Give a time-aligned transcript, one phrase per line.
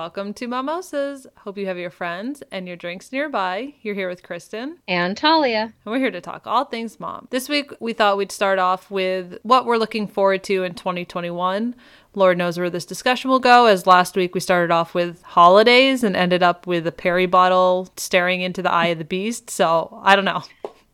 [0.00, 1.26] Welcome to Mimosas.
[1.36, 3.74] Hope you have your friends and your drinks nearby.
[3.82, 4.78] You're here with Kristen.
[4.88, 5.74] And Talia.
[5.84, 7.28] And we're here to talk all things mom.
[7.28, 11.74] This week, we thought we'd start off with what we're looking forward to in 2021.
[12.14, 16.02] Lord knows where this discussion will go, as last week we started off with holidays
[16.02, 19.50] and ended up with a peri bottle staring into the eye of the beast.
[19.50, 20.42] So I don't know.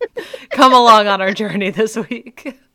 [0.50, 2.59] Come along on our journey this week.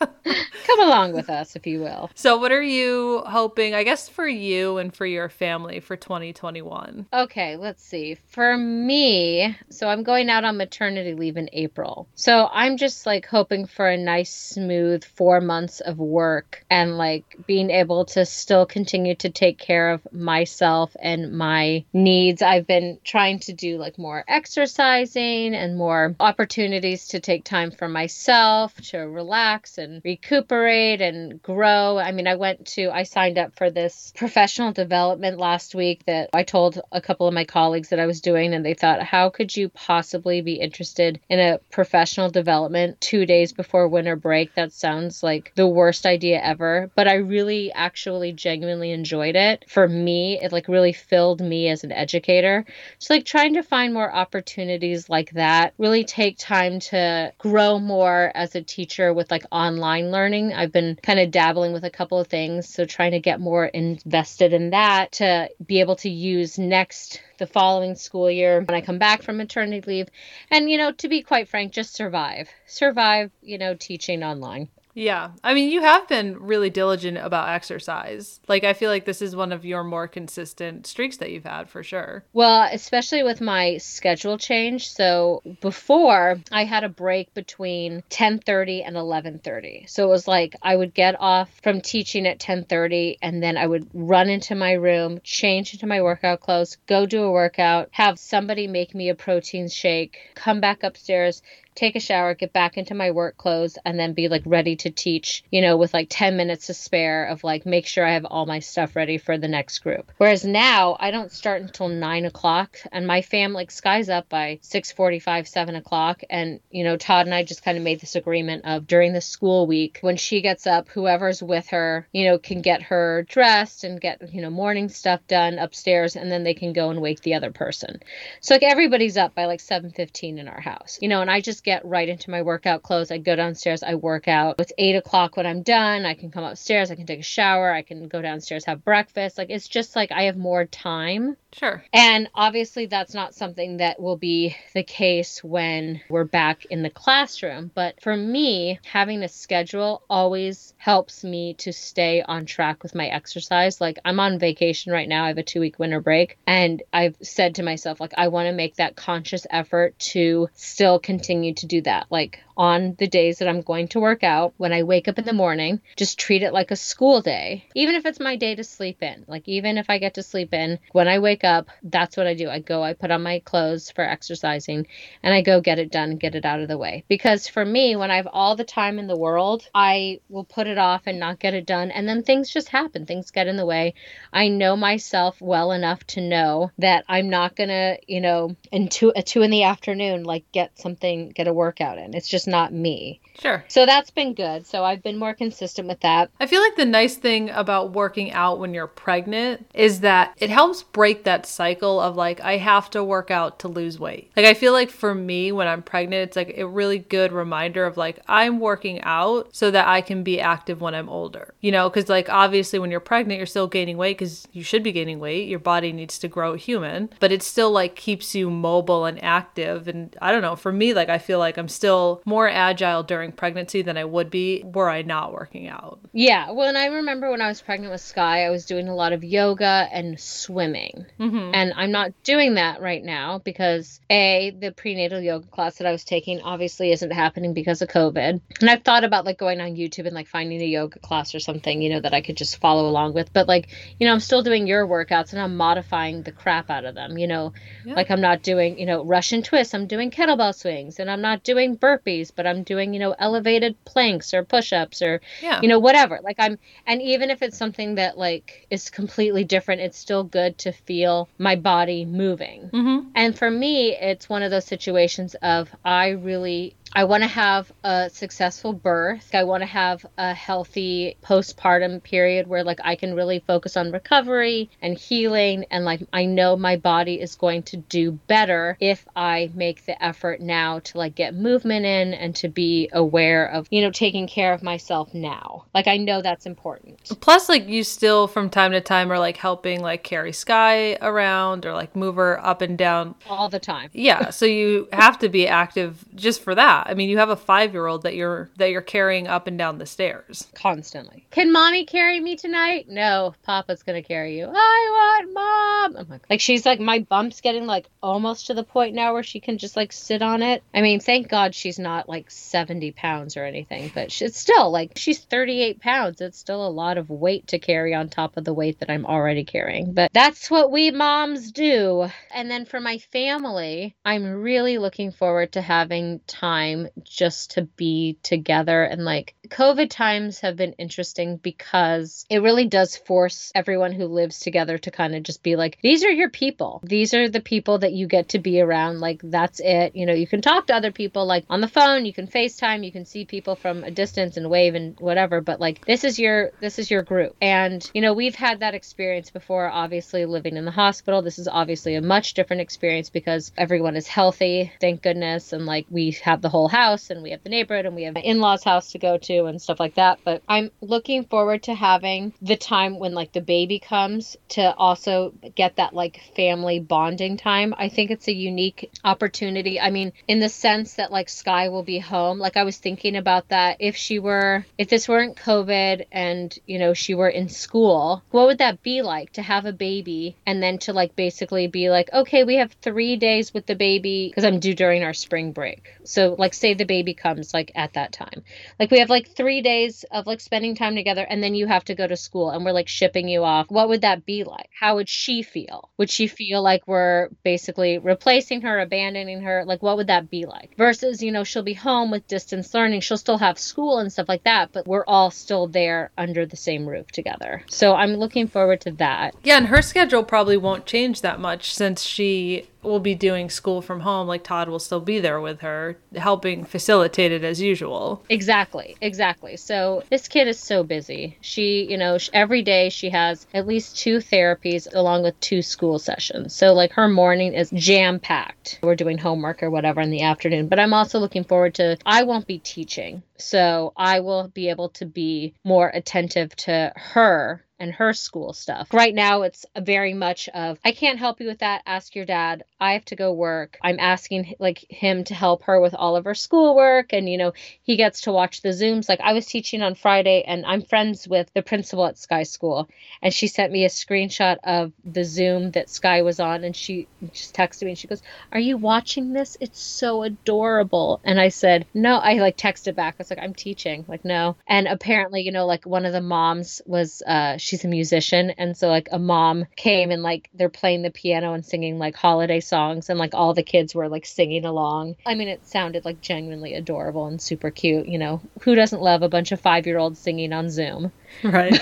[0.66, 2.10] Come along with us, if you will.
[2.16, 7.08] So, what are you hoping, I guess, for you and for your family for 2021?
[7.12, 8.16] Okay, let's see.
[8.30, 12.08] For me, so I'm going out on maternity leave in April.
[12.16, 17.38] So, I'm just like hoping for a nice, smooth four months of work and like
[17.48, 22.42] being able to still continue to take care of myself and my needs.
[22.42, 27.90] I've been trying to do like more exercising and more opportunities to take time for
[27.90, 31.98] myself, to relax and and recuperate and grow.
[31.98, 36.30] I mean, I went to, I signed up for this professional development last week that
[36.34, 39.30] I told a couple of my colleagues that I was doing, and they thought, how
[39.30, 44.56] could you possibly be interested in a professional development two days before winter break?
[44.56, 46.90] That sounds like the worst idea ever.
[46.96, 49.66] But I really actually genuinely enjoyed it.
[49.68, 52.66] For me, it like really filled me as an educator.
[53.00, 58.32] So, like, trying to find more opportunities like that, really take time to grow more
[58.34, 60.54] as a teacher with like online online learning.
[60.54, 63.66] I've been kind of dabbling with a couple of things, so trying to get more
[63.66, 68.82] invested in that to be able to use next the following school year when I
[68.82, 70.10] come back from maternity leave.
[70.50, 72.50] And, you know, to be quite frank, just survive.
[72.68, 74.70] Survive, you know, teaching online.
[74.94, 75.32] Yeah.
[75.44, 78.40] I mean, you have been really diligent about exercise.
[78.48, 81.70] Like, I feel like this is one of your more consistent streaks that you've had
[81.70, 82.24] for sure.
[82.34, 84.90] Well, especially with my schedule change.
[84.90, 89.86] So before, I had a break between 10:30 and 11:30.
[89.88, 93.68] So it was like I would get off from teaching at 10:30 and then I
[93.68, 98.20] would run into my room, change into my workout clothes, go do a workout, have
[98.20, 101.42] somebody make me a protein shake, come back upstairs,
[101.76, 104.90] take a shower, get back into my work clothes, and then be like ready to
[104.90, 108.26] teach, you know, with like 10 minutes to spare of like make sure I have
[108.26, 110.12] all my stuff ready for the next group.
[110.18, 114.58] Whereas now I don't start until nine o'clock and my family like Sky's up by
[114.62, 116.24] 645, 7 o'clock.
[116.30, 119.22] And, you know, Todd and I just kind of made this agreement of during the
[119.22, 123.84] school week, when she gets up, whoever's with her, you know, can get her dressed
[123.84, 127.22] and get, you know, morning stuff done upstairs and then they can go and wake
[127.22, 128.02] the other person.
[128.40, 130.98] So like everybody's up by like 7:15 in our house.
[131.02, 133.12] You know, and I just get right into my workout clothes.
[133.12, 134.56] I go downstairs, I work out.
[134.60, 136.06] It's eight o'clock when I'm done.
[136.06, 139.38] I can come upstairs, I can take a shower, I can go downstairs, have breakfast.
[139.38, 141.38] Like it's just like I have more time.
[141.54, 141.84] Sure.
[141.92, 146.90] And obviously, that's not something that will be the case when we're back in the
[146.90, 147.72] classroom.
[147.74, 153.08] But for me, having a schedule always helps me to stay on track with my
[153.08, 153.82] exercise.
[153.82, 156.38] Like, I'm on vacation right now, I have a two week winter break.
[156.48, 161.00] And I've said to myself, like, I want to make that conscious effort to still
[161.00, 162.08] continue to do that.
[162.10, 165.26] Like on the days that I'm going to work out, when I wake up in
[165.26, 167.66] the morning, just treat it like a school day.
[167.76, 170.54] Even if it's my day to sleep in, like even if I get to sleep
[170.54, 172.50] in, when I wake up, that's what I do.
[172.50, 174.88] I go, I put on my clothes for exercising,
[175.24, 177.04] and I go get it done, get it out of the way.
[177.08, 180.68] Because for me, when I have all the time in the world, I will put
[180.68, 181.92] it off and not get it done.
[181.92, 183.94] And then things just happen, things get in the way.
[184.34, 188.90] I know myself well enough to know that I'm not going to, you know, in
[188.90, 192.14] two, a two in the afternoon, like get something, get a workout in.
[192.16, 193.22] It's just not me.
[193.40, 193.64] Sure.
[193.70, 194.68] So that's been good.
[194.68, 196.30] So I've been more consistent with that.
[196.40, 200.50] I feel like the nice thing about working out when you're pregnant is that it
[200.50, 204.32] helps break that cycle of like, I have to work out to lose weight.
[204.36, 207.86] Like, I feel like for me, when I'm pregnant, it's like a really good reminder
[207.86, 211.72] of like, I'm working out so that I can be active when I'm older, you
[211.72, 211.90] know?
[211.90, 215.20] Because, like, obviously, when you're pregnant, you're still gaining weight because you should be gaining
[215.20, 215.48] weight.
[215.48, 219.88] Your body needs to grow human, but it still like keeps you mobile and active.
[219.88, 223.22] And I don't know, for me, like, I feel like I'm still more agile during
[223.22, 226.00] during pregnancy than I would be were I not working out.
[226.12, 226.50] Yeah.
[226.52, 229.14] Well, and I remember when I was pregnant with Sky, I was doing a lot
[229.14, 231.06] of yoga and swimming.
[231.22, 231.52] Mm-hmm.
[231.54, 235.92] And I'm not doing that right now because A, the prenatal yoga class that I
[235.92, 238.42] was taking obviously isn't happening because of COVID.
[238.60, 241.40] And I've thought about like going on YouTube and like finding a yoga class or
[241.40, 243.32] something, you know, that I could just follow along with.
[243.32, 243.70] But like,
[244.00, 247.18] you know, I'm still doing your workouts and I'm modifying the crap out of them,
[247.18, 247.54] you know,
[247.86, 247.94] yeah.
[247.94, 251.44] like I'm not doing, you know, Russian twists, I'm doing kettlebell swings and I'm not
[251.44, 255.60] doing burpees, but I'm doing, you know, elevated planks or push-ups or yeah.
[255.62, 259.82] you know whatever like i'm and even if it's something that like is completely different
[259.82, 263.10] it's still good to feel my body moving mm-hmm.
[263.16, 267.72] and for me it's one of those situations of i really I want to have
[267.84, 269.34] a successful birth.
[269.34, 273.92] I want to have a healthy postpartum period where like I can really focus on
[273.92, 279.08] recovery and healing and like I know my body is going to do better if
[279.16, 283.68] I make the effort now to like get movement in and to be aware of,
[283.72, 285.66] you know, taking care of myself now.
[285.74, 287.00] Like I know that's important.
[287.22, 291.66] Plus like you still from time to time are like helping like carry Sky around
[291.66, 293.90] or like move her up and down all the time.
[293.94, 296.81] Yeah, so you have to be active just for that.
[296.86, 299.86] I mean, you have a 5-year-old that you're that you're carrying up and down the
[299.86, 301.28] stairs constantly.
[301.32, 302.88] Can mommy carry me tonight?
[302.90, 304.46] No, Papa's to carry you.
[304.46, 305.98] I want mom.
[305.98, 309.24] I'm like, like she's like my bump's getting like almost to the point now where
[309.24, 310.64] she can just like sit on it.
[310.74, 314.94] I mean, thank God she's not like 70 pounds or anything, but it's still like
[314.96, 316.22] she's 38 pounds.
[316.22, 319.06] It's still a lot of weight to carry on top of the weight that I'm
[319.06, 319.94] already carrying.
[319.94, 322.08] But that's what we moms do.
[322.34, 326.71] And then for my family, I'm really looking forward to having time
[327.04, 328.84] just to be together.
[328.84, 334.40] And like COVID times have been interesting because it really does force everyone who lives
[334.40, 336.82] together to kind of just be like, these are your people.
[336.84, 339.00] These are the people that you get to be around.
[339.00, 339.96] Like, that's it.
[339.96, 342.86] You know, you can talk to other people like on the phone, you can FaceTime,
[342.86, 346.20] you can see people from a distance and wave and whatever, but like this is
[346.20, 347.36] your this is your group.
[347.42, 351.22] And you know, we've had that experience before obviously living in the hospital.
[351.22, 355.86] This is obviously a much different experience because everyone is healthy, thank goodness, and like
[355.90, 358.64] we have the whole house and we have the neighborhood and we have the in-laws
[358.64, 360.20] house to go to and stuff like that.
[360.24, 365.34] But I'm looking forward to having the time when like the baby comes to also
[365.56, 367.74] get that like family bonding time.
[367.78, 369.80] I think it's a unique opportunity.
[369.80, 372.40] I mean, in the sense that like Sky will be home.
[372.40, 376.80] Like I was thinking about that if she were if this weren't COVID and, you
[376.80, 380.62] know, she were in school, what would that be like to have a baby and
[380.62, 384.44] then to like basically be like, okay, we have 3 days with the baby because
[384.44, 385.94] I'm due during our spring break.
[386.04, 388.44] So like say the baby comes like at that time.
[388.80, 391.86] Like we have like 3 days of like spending time together and then you have
[391.86, 393.68] to go to school and we're like shipping you off.
[393.70, 394.70] What would that be like?
[394.78, 395.90] How would she feel?
[395.98, 399.64] Would she feel like we're basically replacing her, abandoning her?
[399.66, 400.76] Like what would that be like?
[400.78, 403.02] Versus, you know, she'll be home with distance learning.
[403.02, 406.58] She'll still have school and stuff like that, but we're all still there under the
[406.58, 407.64] same roof together.
[407.68, 409.36] So I'm looking forward to that.
[409.44, 413.82] Yeah, and her schedule probably won't change that much since she will be doing school
[413.82, 418.24] from home, like Todd will still be there with her, helping facilitate it as usual.
[418.30, 419.58] Exactly, exactly.
[419.58, 421.38] So this kid is so busy.
[421.42, 426.00] She, you know, every day she has at least two therapies along with two school
[426.00, 426.56] sessions.
[426.56, 428.80] So like her morning is jam packed.
[428.82, 432.24] We're doing homework or whatever in the afternoon, but I'm also looking forward to, I
[432.24, 433.24] won't be teaching.
[433.38, 438.94] So I will be able to be more attentive to her and her school stuff.
[438.94, 441.82] Right now, it's very much of, I can't help you with that.
[441.86, 442.64] Ask your dad.
[442.80, 443.78] I have to go work.
[443.82, 447.12] I'm asking like him to help her with all of her schoolwork.
[447.12, 449.10] And, you know, he gets to watch the Zooms.
[449.10, 452.88] Like I was teaching on Friday and I'm friends with the principal at Sky School.
[453.22, 456.64] And she sent me a screenshot of the Zoom that Sky was on.
[456.64, 459.58] And she just texted me and she goes, Are you watching this?
[459.60, 461.20] It's so adorable.
[461.24, 463.16] And I said, No, I like texted back.
[463.16, 464.06] I was like, I'm teaching.
[464.08, 464.56] Like, no.
[464.68, 468.50] And apparently, you know, like one of the moms was, uh, she's a musician.
[468.58, 472.16] And so like a mom came and like they're playing the piano and singing like
[472.18, 473.10] holiday songs.
[473.10, 475.16] And like all the kids were like singing along.
[475.26, 478.42] I mean it sounded like genuinely adorable and super cute you know.
[478.64, 481.14] Who doesn't love a bunch of five year olds singing on zoom
[481.44, 481.80] Right.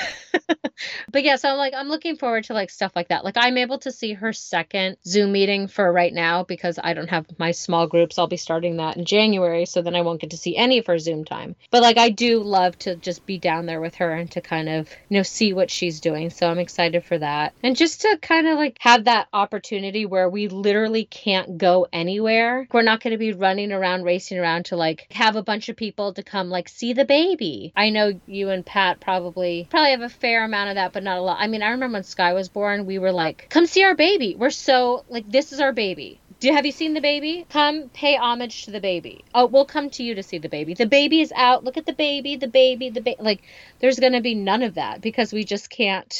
[1.12, 3.24] but yeah, so I'm like, I'm looking forward to like stuff like that.
[3.24, 7.10] Like, I'm able to see her second Zoom meeting for right now because I don't
[7.10, 8.18] have my small groups.
[8.18, 9.66] I'll be starting that in January.
[9.66, 11.56] So then I won't get to see any of her Zoom time.
[11.72, 14.70] But like, I do love to just be down there with her and to kind
[14.70, 16.30] of, you know, see what she's doing.
[16.30, 17.54] So I'm excited for that.
[17.64, 22.68] And just to kind of like have that opportunity where we literally can't go anywhere.
[22.72, 25.76] We're not going to be running around, racing around to like have a bunch of
[25.76, 27.74] people to come like see the baby.
[27.76, 31.04] I know you and Pat probably probably probably have a fair amount of that, but
[31.04, 31.38] not a lot.
[31.40, 34.36] I mean, I remember when Sky was born, we were like, "Come see our baby."
[34.36, 37.46] We're so like, "This is our baby." Do have you seen the baby?
[37.50, 39.26] Come pay homage to the baby.
[39.34, 40.74] Oh, we'll come to you to see the baby.
[40.74, 41.64] The baby is out.
[41.64, 42.38] Look at the baby.
[42.38, 42.90] The baby.
[42.90, 43.22] The baby.
[43.22, 43.44] Like,
[43.80, 46.14] there's gonna be none of that because we just can't.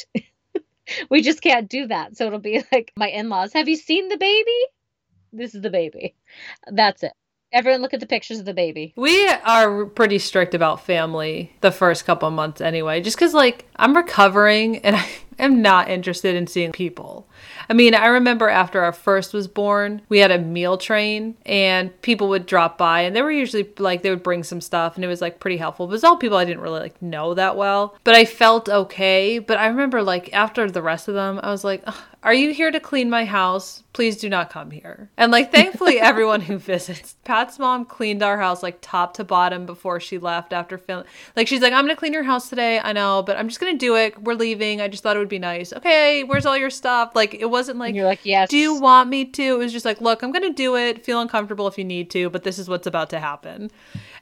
[1.10, 2.16] we just can't do that.
[2.16, 3.52] So it'll be like my in-laws.
[3.52, 4.60] Have you seen the baby?
[5.32, 6.14] This is the baby.
[6.66, 7.12] That's it.
[7.52, 8.92] Everyone look at the pictures of the baby.
[8.94, 13.96] We are pretty strict about family the first couple months anyway, just because, like, I'm
[13.96, 17.26] recovering and I am not interested in seeing people.
[17.70, 21.98] I mean, I remember after our first was born, we had a meal train and
[22.02, 25.04] people would drop by and they were usually like, they would bring some stuff and
[25.04, 25.86] it was like pretty helpful.
[25.86, 27.96] But it was all people I didn't really like know that well.
[28.02, 29.38] But I felt okay.
[29.38, 31.84] But I remember like after the rest of them, I was like,
[32.22, 33.82] Are you here to clean my house?
[33.94, 35.10] Please do not come here.
[35.16, 39.64] And like, thankfully, everyone who visits, Pat's mom cleaned our house like top to bottom
[39.64, 41.04] before she left after film.
[41.34, 42.78] Like, she's like, I'm gonna clean your house today.
[42.78, 44.20] I know, but I'm just gonna do it.
[44.22, 44.82] We're leaving.
[44.82, 45.72] I just thought it would be nice.
[45.72, 47.12] Okay, where's all your stuff?
[47.14, 48.48] Like, it wasn't like, You're like, yes.
[48.48, 49.42] do you want me to?
[49.42, 51.04] It was just like, look, I'm gonna do it.
[51.04, 53.70] Feel uncomfortable if you need to, but this is what's about to happen.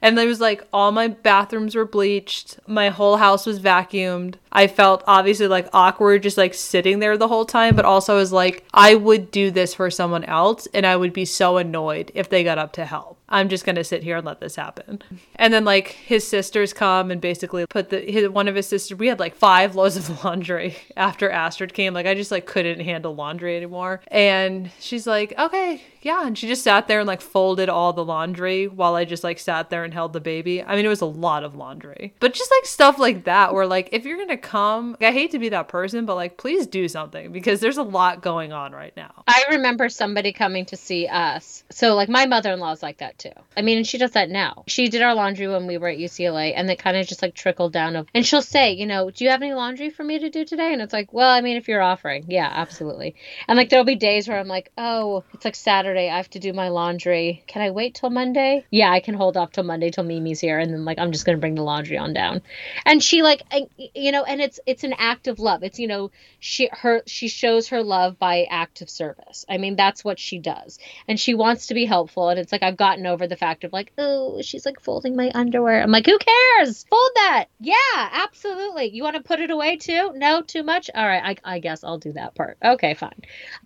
[0.01, 2.59] And there was like all my bathrooms were bleached.
[2.67, 4.35] My whole house was vacuumed.
[4.51, 8.31] I felt obviously like awkward just like sitting there the whole time, but also was
[8.33, 12.29] like, I would do this for someone else and I would be so annoyed if
[12.29, 13.18] they got up to help.
[13.29, 15.01] I'm just gonna sit here and let this happen.
[15.35, 18.97] And then like his sisters come and basically put the his, one of his sisters.
[18.97, 21.93] We had like five loads of laundry after Astrid came.
[21.93, 24.01] Like I just like couldn't handle laundry anymore.
[24.07, 26.25] And she's like, okay, yeah.
[26.25, 29.39] And she just sat there and like folded all the laundry while I just like
[29.39, 30.63] sat there and held the baby.
[30.63, 33.65] I mean, it was a lot of laundry, but just like stuff like that where
[33.65, 36.87] like if you're gonna come, I hate to be that person, but like please do
[36.87, 39.23] something because there's a lot going on right now.
[39.27, 41.63] I remember somebody coming to see us.
[41.69, 43.31] So like my mother-in-law's like that too.
[43.57, 44.63] I mean, and she does that now.
[44.67, 47.35] She did our laundry when we were at UCLA and it kind of just like
[47.35, 50.19] trickled down of and she'll say, you know, do you have any laundry for me
[50.19, 50.73] to do today?
[50.73, 53.15] And it's like, well, I mean, if you're offering, yeah, absolutely.
[53.47, 56.39] And like there'll be days where I'm like, oh, it's like Saturday, I have to
[56.39, 57.43] do my laundry.
[57.47, 58.65] Can I wait till Monday?
[58.69, 61.25] Yeah, I can hold off till Monday till Mimi's here and then like I'm just
[61.25, 62.41] to bring the laundry on down.
[62.85, 63.43] And she like
[63.77, 65.63] you know, and it's it's an act of love.
[65.63, 69.45] It's you know, she her she shows her love by act of service.
[69.49, 70.79] I mean, that's what she does.
[71.07, 73.73] And she wants to be helpful and it's like I've gotten over the fact of
[73.73, 75.81] like, oh, she's like folding my underwear.
[75.81, 76.85] I'm like, who cares?
[76.89, 77.45] Fold that.
[77.59, 78.89] Yeah, absolutely.
[78.89, 80.11] You want to put it away too?
[80.15, 80.89] No, too much?
[80.93, 82.57] All right, I, I guess I'll do that part.
[82.63, 83.13] Okay, fine.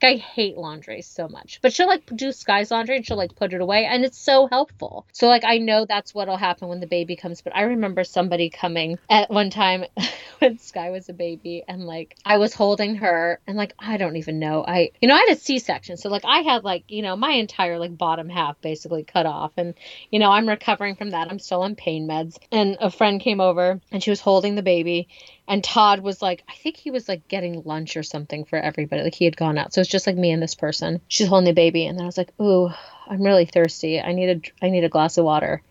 [0.01, 1.59] Like, I hate laundry so much.
[1.61, 4.47] But she'll like do Sky's laundry and she'll like put it away and it's so
[4.47, 5.05] helpful.
[5.13, 7.41] So like I know that's what'll happen when the baby comes.
[7.41, 9.85] But I remember somebody coming at one time
[10.39, 14.17] when Sky was a baby and like I was holding her and like I don't
[14.17, 14.63] even know.
[14.67, 15.97] I you know, I had a C section.
[15.97, 19.53] So like I had like, you know, my entire like bottom half basically cut off
[19.57, 19.73] and
[20.11, 21.29] you know, I'm recovering from that.
[21.29, 22.37] I'm still on pain meds.
[22.51, 25.07] And a friend came over and she was holding the baby.
[25.47, 29.03] And Todd was like, I think he was like getting lunch or something for everybody.
[29.03, 29.73] Like he had gone out.
[29.73, 31.01] So it's just like me and this person.
[31.07, 31.85] She's holding the baby.
[31.85, 32.69] And then I was like, Ooh,
[33.07, 33.99] I'm really thirsty.
[33.99, 35.61] I need a, I need a glass of water.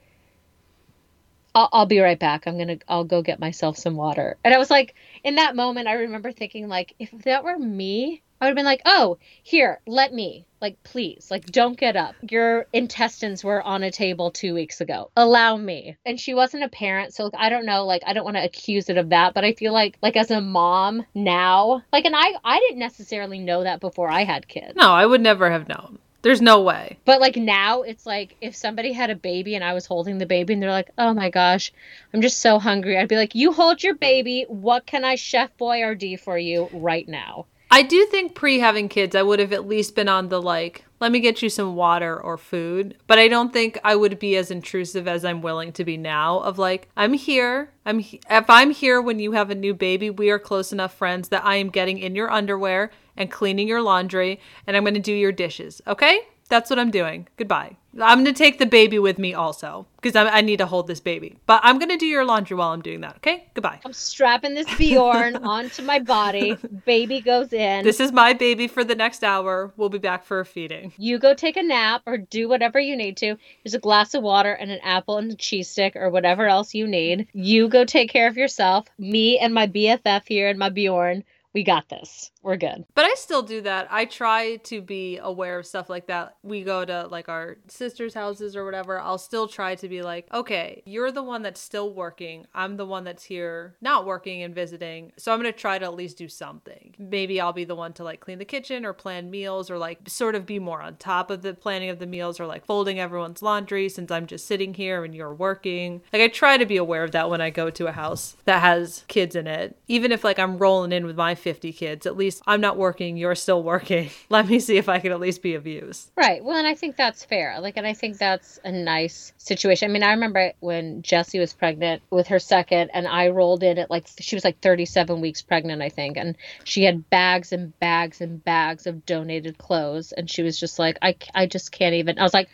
[1.54, 2.46] I'll, I'll be right back.
[2.46, 4.36] I'm gonna I'll go get myself some water.
[4.44, 8.22] And I was like, in that moment, I remember thinking like, if that were me,
[8.42, 10.46] I would have been like, oh, here, let me.
[10.60, 12.16] Like, please, like, don't get up.
[12.28, 15.12] Your intestines were on a table two weeks ago.
[15.16, 15.96] Allow me.
[16.04, 17.86] And she wasn't a parent, so like, I don't know.
[17.86, 20.32] Like, I don't want to accuse it of that, but I feel like, like as
[20.32, 24.74] a mom now, like, and I, I didn't necessarily know that before I had kids.
[24.74, 26.00] No, I would never have known.
[26.22, 26.98] There's no way.
[27.04, 30.26] But like now, it's like if somebody had a baby and I was holding the
[30.26, 31.72] baby and they're like, oh my gosh,
[32.12, 32.98] I'm just so hungry.
[32.98, 34.46] I'd be like, you hold your baby.
[34.48, 37.46] What can I chef boyardee for you right now?
[37.74, 40.84] I do think pre having kids, I would have at least been on the like,
[41.00, 42.98] let me get you some water or food.
[43.06, 46.40] But I don't think I would be as intrusive as I'm willing to be now.
[46.40, 47.70] Of like, I'm here.
[47.86, 50.92] I'm he- if I'm here when you have a new baby, we are close enough
[50.92, 54.92] friends that I am getting in your underwear and cleaning your laundry, and I'm going
[54.92, 55.80] to do your dishes.
[55.86, 56.20] Okay,
[56.52, 57.28] that's what I'm doing.
[57.38, 57.78] Goodbye.
[57.98, 60.86] I'm going to take the baby with me also because I, I need to hold
[60.86, 61.38] this baby.
[61.46, 63.16] But I'm going to do your laundry while I'm doing that.
[63.16, 63.80] Okay, goodbye.
[63.86, 66.58] I'm strapping this Bjorn onto my body.
[66.84, 67.84] Baby goes in.
[67.84, 69.72] This is my baby for the next hour.
[69.78, 70.92] We'll be back for a feeding.
[70.98, 73.36] you go take a nap or do whatever you need to.
[73.64, 76.74] There's a glass of water and an apple and a cheese stick or whatever else
[76.74, 77.28] you need.
[77.32, 78.88] You go take care of yourself.
[78.98, 82.31] Me and my BFF here and my Bjorn, we got this.
[82.42, 82.84] We're good.
[82.94, 83.86] But I still do that.
[83.90, 86.36] I try to be aware of stuff like that.
[86.42, 88.98] We go to like our sisters' houses or whatever.
[88.98, 92.46] I'll still try to be like, okay, you're the one that's still working.
[92.52, 95.12] I'm the one that's here not working and visiting.
[95.16, 96.94] So I'm going to try to at least do something.
[96.98, 100.00] Maybe I'll be the one to like clean the kitchen or plan meals or like
[100.08, 102.98] sort of be more on top of the planning of the meals or like folding
[102.98, 106.02] everyone's laundry since I'm just sitting here and you're working.
[106.12, 108.62] Like I try to be aware of that when I go to a house that
[108.62, 109.76] has kids in it.
[109.86, 113.16] Even if like I'm rolling in with my 50 kids, at least I'm not working,
[113.16, 114.10] you're still working.
[114.28, 116.10] Let me see if I can at least be of use.
[116.16, 116.42] Right.
[116.42, 117.60] Well, and I think that's fair.
[117.60, 119.90] Like, and I think that's a nice situation.
[119.90, 123.78] I mean, I remember when Jessie was pregnant with her second, and I rolled in
[123.78, 126.16] at like, she was like 37 weeks pregnant, I think.
[126.16, 130.12] And she had bags and bags and bags of donated clothes.
[130.12, 132.18] And she was just like, I, I just can't even.
[132.18, 132.48] I was like,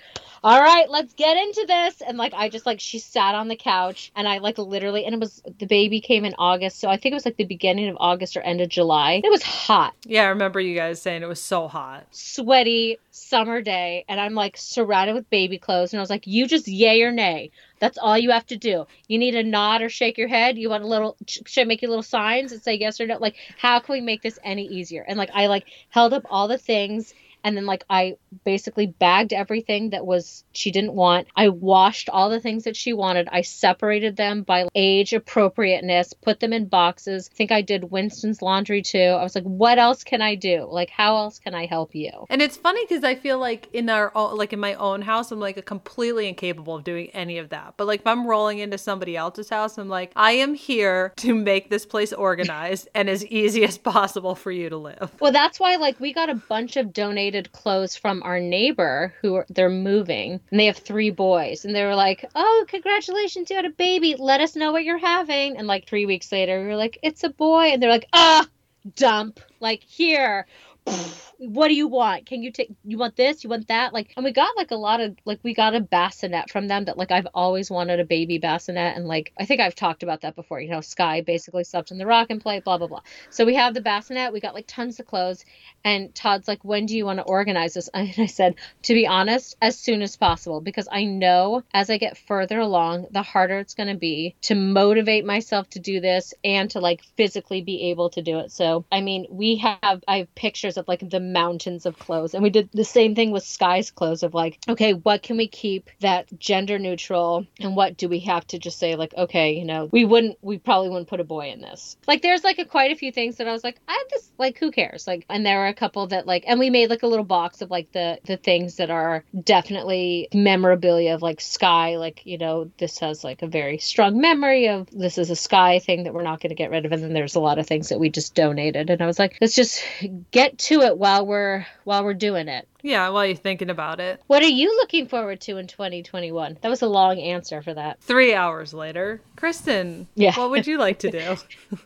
[0.45, 2.01] all right, let's get into this.
[2.01, 5.15] And like, I just like, she sat on the couch and I like literally, and
[5.15, 6.79] it was the baby came in August.
[6.81, 9.21] So I think it was like the beginning of August or end of July.
[9.25, 12.07] It was hot, Yeah, I remember you guys saying it was so hot.
[12.11, 14.05] sweaty summer day.
[14.09, 15.93] And I'm like surrounded with baby clothes.
[15.93, 17.51] And I was like, you just yay or nay.
[17.81, 18.87] That's all you have to do.
[19.07, 20.57] You need a nod or shake your head.
[20.59, 23.19] You want a little, should I make you little signs and say yes or no?
[23.19, 25.05] Like, how can we make this any easier?
[25.07, 27.13] And like, I like held up all the things
[27.45, 31.29] and then like I basically bagged everything that was she didn't want.
[31.37, 33.29] I washed all the things that she wanted.
[33.31, 37.29] I separated them by age appropriateness, put them in boxes.
[37.33, 38.99] I think I did Winston's laundry too.
[38.99, 40.69] I was like, what else can I do?
[40.71, 42.27] Like, how else can I help you?
[42.29, 45.41] And it's funny because I feel like in our like in my own house, I'm
[45.41, 47.75] like a completely incapable of doing any of that.
[47.77, 51.35] But like if I'm rolling into somebody else's house, I'm like, I am here to
[51.35, 55.13] make this place organized and as easy as possible for you to live.
[55.21, 56.93] Well, that's why like we got a bunch of
[57.31, 61.75] donated clothes from our neighbor who are, they're moving and they have three boys and
[61.75, 64.15] they were like, "Oh, congratulations, you had a baby.
[64.19, 67.25] Let us know what you're having." And like 3 weeks later, we were like, "It's
[67.25, 68.47] a boy." And they're like, "Ah,
[68.95, 69.41] dump.
[69.61, 70.47] Like here."
[71.39, 72.27] what do you want?
[72.27, 73.45] Can you take you want this?
[73.45, 73.95] You want that?
[73.95, 76.87] Like and we got like a lot of like we got a bassinet from them
[76.87, 80.23] that like I've always wanted a baby bassinet and like I think I've talked about
[80.23, 80.61] that before.
[80.61, 83.03] You know, Sky basically slept in the rock and play, blah blah blah.
[83.31, 85.45] So we have the bassinet, we got like tons of clothes,
[85.85, 87.89] and Todd's like, When do you want to organize this?
[87.99, 88.55] And I said,
[88.85, 93.07] to be honest, as soon as possible, because I know as I get further along,
[93.11, 97.63] the harder it's gonna be to motivate myself to do this and to like physically
[97.63, 98.51] be able to do it.
[98.51, 102.35] So I mean we have I have pictures of like the mountains of clothes.
[102.35, 105.49] And we did the same thing with Sky's clothes of like, okay, what can we
[105.49, 109.65] keep that gender neutral and what do we have to just say like, okay, you
[109.65, 111.97] know, we wouldn't we probably wouldn't put a boy in this.
[112.07, 114.59] Like there's like a quite a few things that I was like, I just like
[114.59, 115.07] who cares?
[115.07, 117.63] Like and there were a couple that like and we made like a little box
[117.63, 122.71] of like the the things that are definitely memorabilia of like Sky, like, you know,
[122.79, 126.23] this has like a very strong memory of this is a Sky thing that we're
[126.23, 128.11] not going to get rid of and then there's a lot of things that we
[128.11, 129.83] just donated and I was like, let's just
[130.31, 132.69] get to it while we're while we're doing it.
[132.83, 134.23] Yeah, while you're thinking about it.
[134.27, 136.59] What are you looking forward to in 2021?
[136.61, 138.01] That was a long answer for that.
[138.01, 140.07] Three hours later, Kristen.
[140.15, 140.35] Yeah.
[140.37, 141.37] What would you like to do?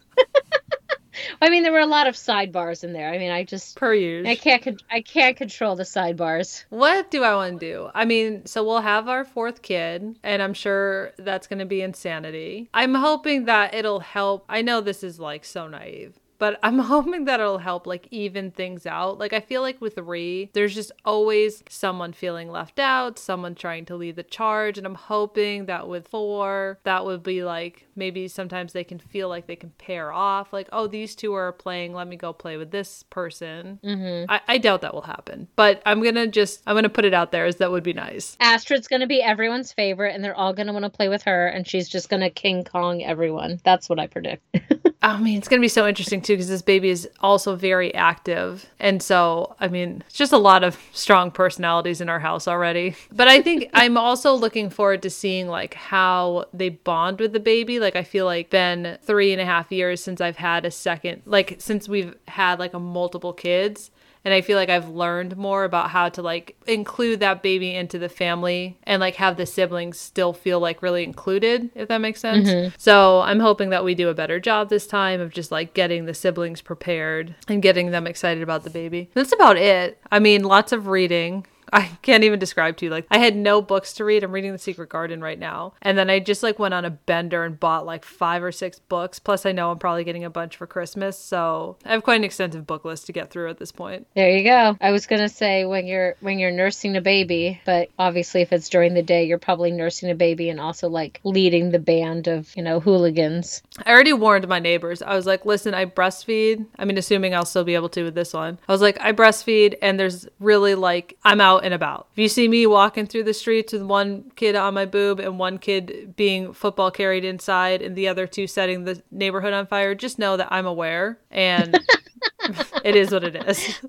[1.41, 3.12] I mean, there were a lot of sidebars in there.
[3.12, 4.27] I mean, I just per use.
[4.27, 6.64] I can't I can't control the sidebars.
[6.71, 7.90] What do I want to do?
[7.95, 11.83] I mean, so we'll have our fourth kid, and I'm sure that's going to be
[11.83, 12.68] insanity.
[12.73, 14.45] I'm hoping that it'll help.
[14.49, 18.50] I know this is like so naive, but I'm hoping that it'll help like even
[18.50, 19.16] things out.
[19.16, 23.85] Like I feel like with Ree, there's just always someone feeling left out, someone trying
[23.85, 28.26] to lead the charge, and I'm hoping that with four, that would be like maybe
[28.26, 31.94] sometimes they can feel like they can pair off, like oh these two are playing,
[31.94, 33.78] let me go play with this person.
[33.85, 34.28] Mm-hmm.
[34.28, 37.31] I, I doubt that will happen, but I'm gonna just I'm gonna put it out
[37.31, 38.37] there as that would be nice.
[38.40, 41.68] Astrid's gonna be everyone's favorite, and they're all gonna want to play with her, and
[41.68, 43.61] she's just gonna King Kong everyone.
[43.62, 44.42] That's what I predict.
[45.05, 47.93] I mean, it's going to be so interesting too because this baby is also very
[47.93, 48.67] active.
[48.79, 52.95] And so, I mean, it's just a lot of strong personalities in our house already.
[53.11, 57.41] But I think I'm also looking forward to seeing like how they bond with the
[57.41, 57.81] baby.
[57.81, 61.23] Like, I feel like been three and a half years since I've had a second,
[61.27, 63.91] like, since we've had like a multiple kids
[64.24, 67.98] and I feel like I've learned more about how to like include that baby into
[67.98, 72.20] the family and like have the siblings still feel like really included, if that makes
[72.20, 72.48] sense.
[72.48, 72.74] Mm-hmm.
[72.78, 76.06] So I'm hoping that we do a better job this time of just like getting
[76.06, 79.11] the siblings prepared and getting them excited about the baby.
[79.14, 79.98] That's about it.
[80.11, 81.46] I mean, lots of reading.
[81.82, 82.90] I can't even describe to you.
[82.90, 84.22] Like I had no books to read.
[84.22, 85.72] I'm reading The Secret Garden right now.
[85.80, 88.78] And then I just like went on a bender and bought like five or six
[88.78, 89.18] books.
[89.18, 91.18] Plus I know I'm probably getting a bunch for Christmas.
[91.18, 94.06] So I have quite an extensive book list to get through at this point.
[94.14, 94.76] There you go.
[94.80, 98.68] I was gonna say when you're when you're nursing a baby, but obviously if it's
[98.68, 102.54] during the day, you're probably nursing a baby and also like leading the band of,
[102.54, 103.62] you know, hooligans.
[103.87, 105.00] I already warned my neighbors.
[105.00, 106.66] I was like, listen, I breastfeed.
[106.78, 108.58] I mean, assuming I'll still be able to with this one.
[108.68, 112.09] I was like, I breastfeed and there's really like I'm out and about.
[112.12, 115.38] If you see me walking through the streets with one kid on my boob and
[115.38, 119.94] one kid being football carried inside and the other two setting the neighborhood on fire,
[119.94, 121.79] just know that I'm aware and
[122.85, 123.81] it is what it is.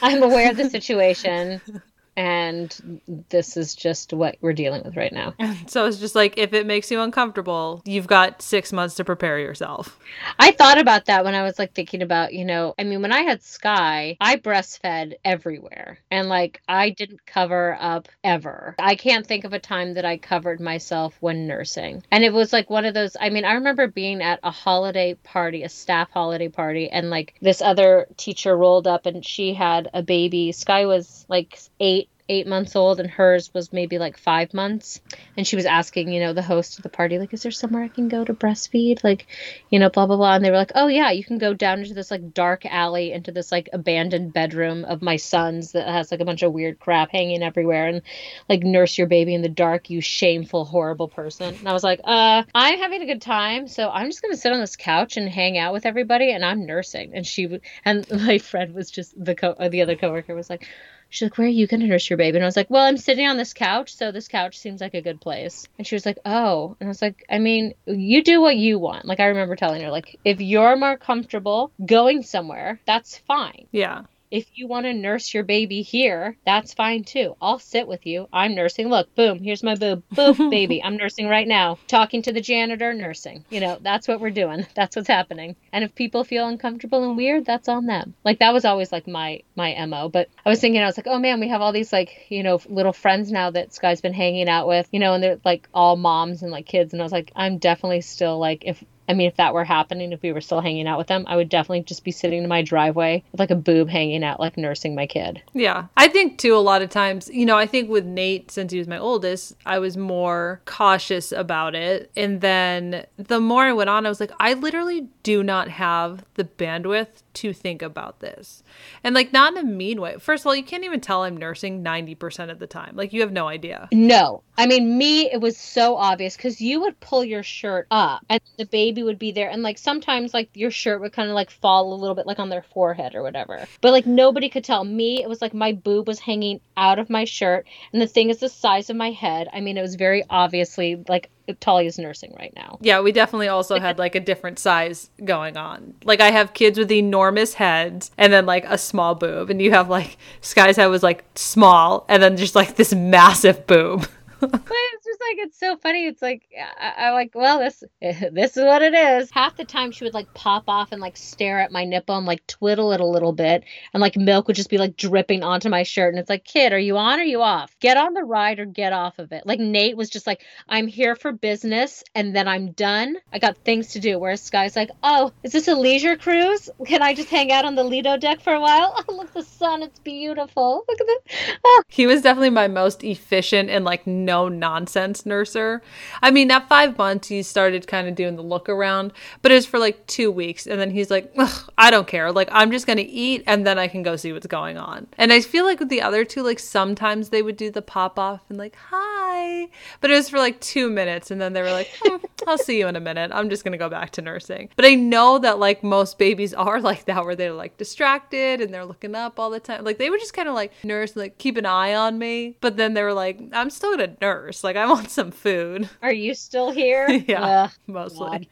[0.00, 1.60] I'm aware of the situation
[2.16, 5.34] and this is just what we're dealing with right now.
[5.66, 9.38] So it's just like if it makes you uncomfortable, you've got six months to prepare
[9.38, 9.98] yourself.
[10.38, 13.12] I thought about that when I was like thinking about, you know, I mean, when
[13.12, 18.74] I had Sky, I breastfed everywhere and like I didn't cover up ever.
[18.78, 22.02] I can't think of a time that I covered myself when nursing.
[22.10, 25.14] And it was like one of those, I mean, I remember being at a holiday
[25.14, 29.88] party, a staff holiday party, and like this other teacher rolled up and she had
[29.94, 30.52] a baby.
[30.52, 35.00] Sky was like eight eight months old and hers was maybe like five months.
[35.36, 37.82] And she was asking, you know, the host of the party, like, is there somewhere
[37.82, 39.04] I can go to breastfeed?
[39.04, 39.26] Like,
[39.70, 40.34] you know, blah, blah, blah.
[40.34, 43.12] And they were like, oh, yeah, you can go down into this like dark alley
[43.12, 46.80] into this like abandoned bedroom of my son's that has like a bunch of weird
[46.80, 48.02] crap hanging everywhere and
[48.48, 51.54] like nurse your baby in the dark, you shameful, horrible person.
[51.54, 53.68] And I was like, uh, I'm having a good time.
[53.68, 56.44] So I'm just going to sit on this couch and hang out with everybody and
[56.44, 57.12] I'm nursing.
[57.14, 60.66] And she, and my friend was just the co, the other coworker was like,
[61.12, 62.38] She's like, Where are you going to nurse your baby?
[62.38, 64.94] And I was like, Well, I'm sitting on this couch, so this couch seems like
[64.94, 65.68] a good place.
[65.76, 66.74] And she was like, Oh.
[66.80, 69.04] And I was like, I mean, you do what you want.
[69.04, 73.66] Like, I remember telling her, like, if you're more comfortable going somewhere, that's fine.
[73.72, 74.04] Yeah.
[74.32, 77.36] If you want to nurse your baby here, that's fine too.
[77.38, 78.28] I'll sit with you.
[78.32, 78.88] I'm nursing.
[78.88, 80.04] Look, boom, here's my boob.
[80.08, 80.82] Boom, baby.
[80.82, 81.78] I'm nursing right now.
[81.86, 83.44] Talking to the janitor, nursing.
[83.50, 84.66] You know, that's what we're doing.
[84.74, 85.54] That's what's happening.
[85.70, 88.14] And if people feel uncomfortable and weird, that's on them.
[88.24, 90.08] Like that was always like my my MO.
[90.08, 92.42] But I was thinking I was like, "Oh man, we have all these like, you
[92.42, 95.68] know, little friends now that Sky's been hanging out with, you know, and they're like
[95.74, 99.14] all moms and like kids." And I was like, "I'm definitely still like if I
[99.14, 101.48] mean, if that were happening, if we were still hanging out with them, I would
[101.48, 104.94] definitely just be sitting in my driveway with like a boob hanging out, like nursing
[104.94, 105.42] my kid.
[105.54, 105.86] Yeah.
[105.96, 108.78] I think, too, a lot of times, you know, I think with Nate, since he
[108.78, 112.10] was my oldest, I was more cautious about it.
[112.16, 116.24] And then the more I went on, I was like, I literally do not have
[116.34, 118.62] the bandwidth to think about this.
[119.02, 120.16] And like, not in a mean way.
[120.18, 122.94] First of all, you can't even tell I'm nursing 90% of the time.
[122.94, 123.88] Like, you have no idea.
[123.92, 124.42] No.
[124.56, 128.40] I mean, me, it was so obvious because you would pull your shirt up and
[128.58, 129.48] the baby would be there.
[129.48, 132.38] And like, sometimes like your shirt would kind of like fall a little bit like
[132.38, 133.66] on their forehead or whatever.
[133.80, 134.84] But like, nobody could tell.
[134.84, 137.66] Me, it was like my boob was hanging out of my shirt.
[137.92, 139.48] And the thing is the size of my head.
[139.52, 142.78] I mean, it was very obviously like Talia's nursing right now.
[142.80, 145.94] Yeah, we definitely also had like a different size going on.
[146.04, 149.72] Like I have kids with enormous heads and then like a small boob, and you
[149.72, 154.06] have like Sky's head was like small and then just like this massive boob.
[154.42, 154.60] But
[155.28, 156.06] like it's so funny.
[156.06, 156.42] It's like
[156.80, 159.30] I, am like, well, this this is what it is.
[159.30, 162.26] Half the time she would like pop off and like stare at my nipple and
[162.26, 165.68] like twiddle it a little bit, and like milk would just be like dripping onto
[165.68, 166.12] my shirt.
[166.12, 167.76] And it's like, kid, are you on or are you off?
[167.80, 169.46] Get on the ride or get off of it.
[169.46, 173.16] Like Nate was just like, I'm here for business, and then I'm done.
[173.32, 174.18] I got things to do.
[174.18, 176.68] Whereas Sky's like, oh, is this a leisure cruise?
[176.86, 178.98] Can I just hang out on the Lido deck for a while?
[179.08, 180.84] Oh, look at the sun, it's beautiful.
[180.88, 181.56] Look at this.
[181.64, 181.82] Oh.
[181.88, 184.72] He was definitely my most efficient and like no no
[185.12, 185.80] nonsense nurser.
[186.22, 189.56] I mean, at five months, he started kind of doing the look around, but it
[189.56, 190.66] was for like two weeks.
[190.66, 191.34] And then he's like,
[191.78, 192.32] I don't care.
[192.32, 195.06] Like, I'm just going to eat and then I can go see what's going on.
[195.18, 198.18] And I feel like with the other two, like sometimes they would do the pop
[198.18, 199.68] off and like, hi.
[200.00, 201.30] But it was for like two minutes.
[201.30, 203.30] And then they were like, hmm, I'll see you in a minute.
[203.32, 204.68] I'm just going to go back to nursing.
[204.76, 208.72] But I know that like most babies are like that, where they're like distracted and
[208.72, 209.84] they're looking up all the time.
[209.84, 212.56] Like they would just kind of like nurse, like keep an eye on me.
[212.60, 214.64] But then they were like, I'm still going to nurse.
[214.64, 215.88] Like I want some food.
[216.00, 217.10] Are you still here?
[217.26, 218.48] yeah, uh, mostly.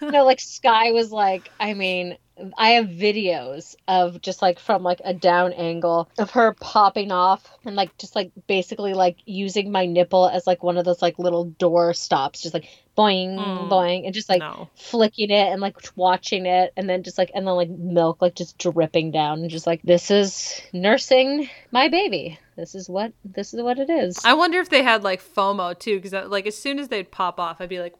[0.00, 2.16] no, like Sky was like, I mean,
[2.56, 7.50] I have videos of just like from like a down angle of her popping off
[7.64, 11.18] and like just like basically like using my nipple as like one of those like
[11.18, 14.68] little door stops, just like boing mm, boing and just like no.
[14.74, 18.34] flicking it and like watching it and then just like and then like milk like
[18.34, 22.38] just dripping down and just like this is nursing my baby.
[22.56, 24.18] This is what this is what it is.
[24.24, 27.38] I wonder if they had like fomo too because like as soon as they'd pop
[27.38, 27.94] off i'd be like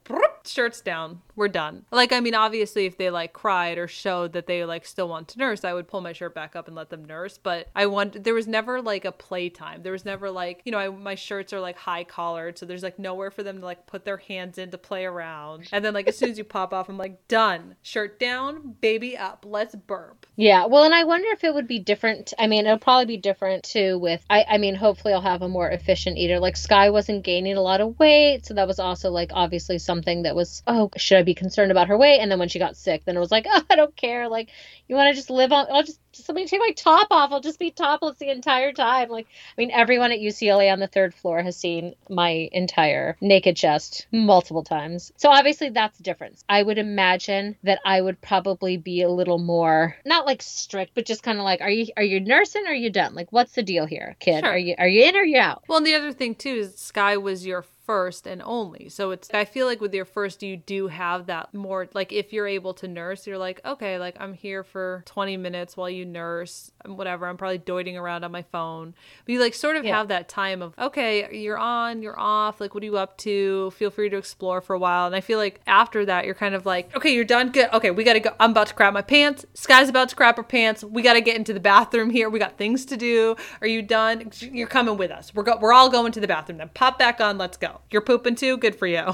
[0.44, 1.22] shirts down.
[1.36, 1.84] We're done.
[1.92, 5.28] Like i mean obviously if they like cried or showed that they like still want
[5.28, 7.86] to nurse i would pull my shirt back up and let them nurse but i
[7.86, 9.82] want there was never like a playtime.
[9.84, 12.82] There was never like you know I, my shirts are like high collared so there's
[12.82, 15.68] like nowhere for them to like put their hands in to play around.
[15.70, 17.76] And then like as soon as you pop off, I'm like, done.
[17.82, 19.44] Shirt down, baby up.
[19.46, 20.26] Let's burp.
[20.34, 20.66] Yeah.
[20.66, 22.32] Well, and I wonder if it would be different.
[22.38, 25.48] I mean, it'll probably be different too with I I mean, hopefully I'll have a
[25.48, 26.40] more efficient eater.
[26.40, 30.22] Like Sky wasn't gaining a lot of weight, so that was also like obviously something
[30.22, 32.20] that was, oh, should I be concerned about her weight?
[32.20, 34.28] And then when she got sick, then it was like, oh, I don't care.
[34.28, 34.48] Like,
[34.88, 37.32] you want to just live on I'll just somebody take my top off.
[37.32, 39.08] I'll just be topless the entire time.
[39.08, 43.56] Like, I mean, everyone at UCLA on the third floor has seen my entire naked
[43.56, 44.77] chest multiple times.
[45.16, 46.42] So obviously that's different.
[46.48, 51.06] I would imagine that I would probably be a little more not like strict, but
[51.06, 53.14] just kind of like, are you are you nursing or are you done?
[53.14, 54.40] Like, what's the deal here, kid?
[54.40, 54.50] Sure.
[54.50, 55.64] Are you are you in or you out?
[55.68, 58.90] Well, and the other thing too is Sky was your first and only.
[58.90, 62.34] So it's, I feel like with your first, you do have that more, like if
[62.34, 66.04] you're able to nurse, you're like, okay, like I'm here for 20 minutes while you
[66.04, 67.26] nurse, whatever.
[67.26, 68.92] I'm probably doiting around on my phone.
[69.24, 69.96] But you like sort of Yeah.
[69.96, 72.60] have that time of, okay, you're on, you're off.
[72.60, 73.70] Like, what are you up to?
[73.70, 75.06] Feel free to explore for a while.
[75.06, 77.48] And I feel like after that, you're kind of like, okay, you're done.
[77.52, 77.70] Good.
[77.72, 78.34] Okay, we got to go.
[78.38, 79.46] I'm about to crap my pants.
[79.54, 80.84] Sky's about to crap her pants.
[80.84, 82.28] We got to get into the bathroom here.
[82.28, 83.34] We got things to do.
[83.62, 84.30] Are you done?
[84.40, 85.34] You're coming with us.
[85.34, 86.58] We're go- we're all going to the bathroom.
[86.58, 87.38] Then pop back on.
[87.38, 87.77] Let's go.
[87.90, 88.56] You're pooping too.
[88.58, 89.04] Good for you.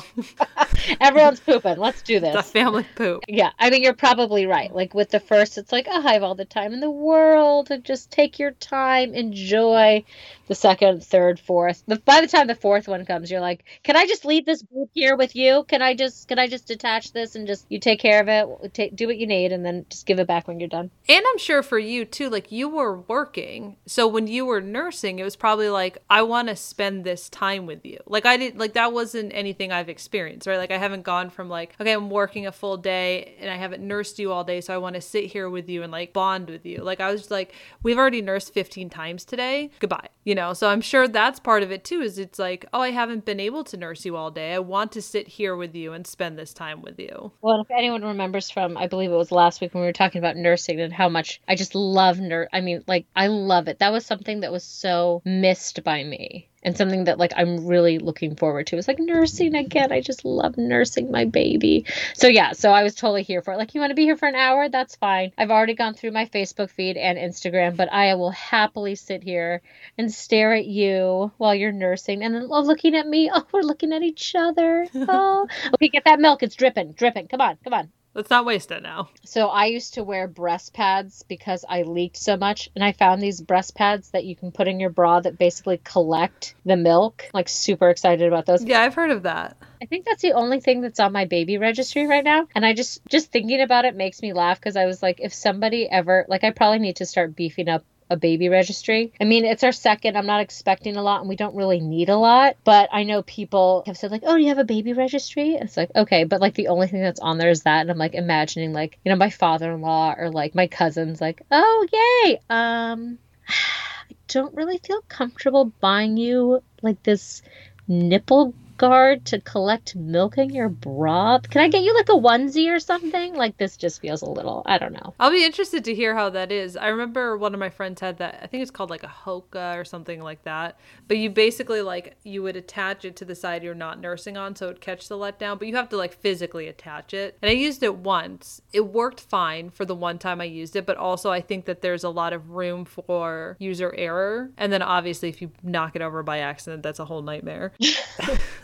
[1.00, 1.78] Everyone's pooping.
[1.78, 2.34] Let's do this.
[2.34, 3.22] the family poop.
[3.28, 4.74] Yeah, I mean, you're probably right.
[4.74, 7.68] Like with the first, it's like, oh, I have all the time in the world
[7.68, 10.04] to just take your time, enjoy.
[10.46, 11.82] The second, third, fourth.
[11.86, 14.60] The, by the time the fourth one comes, you're like, can I just leave this
[14.60, 15.64] group here with you?
[15.68, 18.74] Can I just, can I just detach this and just you take care of it,
[18.74, 20.90] take, do what you need, and then just give it back when you're done?
[21.08, 23.76] And I'm sure for you too, like you were working.
[23.86, 27.64] So when you were nursing, it was probably like, I want to spend this time
[27.64, 27.98] with you.
[28.06, 30.58] Like I did, like that wasn't anything I've experienced, right?
[30.58, 33.86] Like I haven't gone from like, okay, I'm working a full day and I haven't
[33.86, 34.60] nursed you all day.
[34.60, 36.78] So I want to sit here with you and like bond with you.
[36.78, 39.70] Like I was like, we've already nursed 15 times today.
[39.80, 40.08] Goodbye.
[40.24, 42.90] You know, so I'm sure that's part of it too, is it's like, oh, I
[42.90, 44.54] haven't been able to nurse you all day.
[44.54, 47.32] I want to sit here with you and spend this time with you.
[47.42, 50.18] Well, if anyone remembers from, I believe it was last week when we were talking
[50.18, 52.48] about nursing and how much I just love nurse.
[52.52, 53.80] I mean, like, I love it.
[53.80, 57.98] That was something that was so missed by me and something that, like, I'm really
[57.98, 58.76] looking forward to.
[58.76, 59.92] It's like nursing again.
[59.92, 61.86] I just love nursing my baby.
[62.14, 63.58] So, yeah, so I was totally here for it.
[63.58, 64.68] Like, you want to be here for an hour?
[64.68, 65.32] That's fine.
[65.36, 69.62] I've already gone through my Facebook feed and Instagram, but I will happily sit here
[69.98, 73.30] and stare at you while you're nursing and then oh, looking at me.
[73.32, 74.86] Oh, we're looking at each other.
[75.06, 76.42] Oh, okay, get that milk.
[76.42, 77.28] It's dripping, dripping.
[77.28, 77.90] Come on, come on.
[78.14, 79.08] Let's not waste it now.
[79.24, 83.20] So I used to wear breast pads because I leaked so much, and I found
[83.20, 87.24] these breast pads that you can put in your bra that basically collect the milk.
[87.34, 88.64] Like super excited about those.
[88.64, 89.56] Yeah, I've heard of that.
[89.82, 92.72] I think that's the only thing that's on my baby registry right now, and I
[92.72, 96.24] just just thinking about it makes me laugh because I was like, if somebody ever
[96.28, 99.12] like, I probably need to start beefing up a baby registry.
[99.20, 100.16] I mean, it's our second.
[100.16, 103.22] I'm not expecting a lot and we don't really need a lot, but I know
[103.22, 106.40] people have said like, "Oh, do you have a baby registry?" It's like, "Okay, but
[106.40, 109.10] like the only thing that's on there is that." And I'm like imagining like, you
[109.10, 112.40] know, my father-in-law or like my cousins like, "Oh, yay.
[112.50, 117.42] Um I don't really feel comfortable buying you like this
[117.88, 121.38] nipple guard to collect milk in your bra.
[121.38, 123.34] Can I get you like a onesie or something?
[123.34, 125.14] Like this just feels a little, I don't know.
[125.20, 126.76] I'll be interested to hear how that is.
[126.76, 128.40] I remember one of my friends had that.
[128.42, 130.78] I think it's called like a Haakaa or something like that.
[131.08, 134.56] But you basically like you would attach it to the side you're not nursing on,
[134.56, 135.58] so it would catch the letdown.
[135.58, 137.38] But you have to like physically attach it.
[137.42, 138.60] And I used it once.
[138.72, 141.82] It worked fine for the one time I used it, but also I think that
[141.82, 144.50] there's a lot of room for user error.
[144.56, 147.72] And then obviously, if you knock it over by accident, that's a whole nightmare.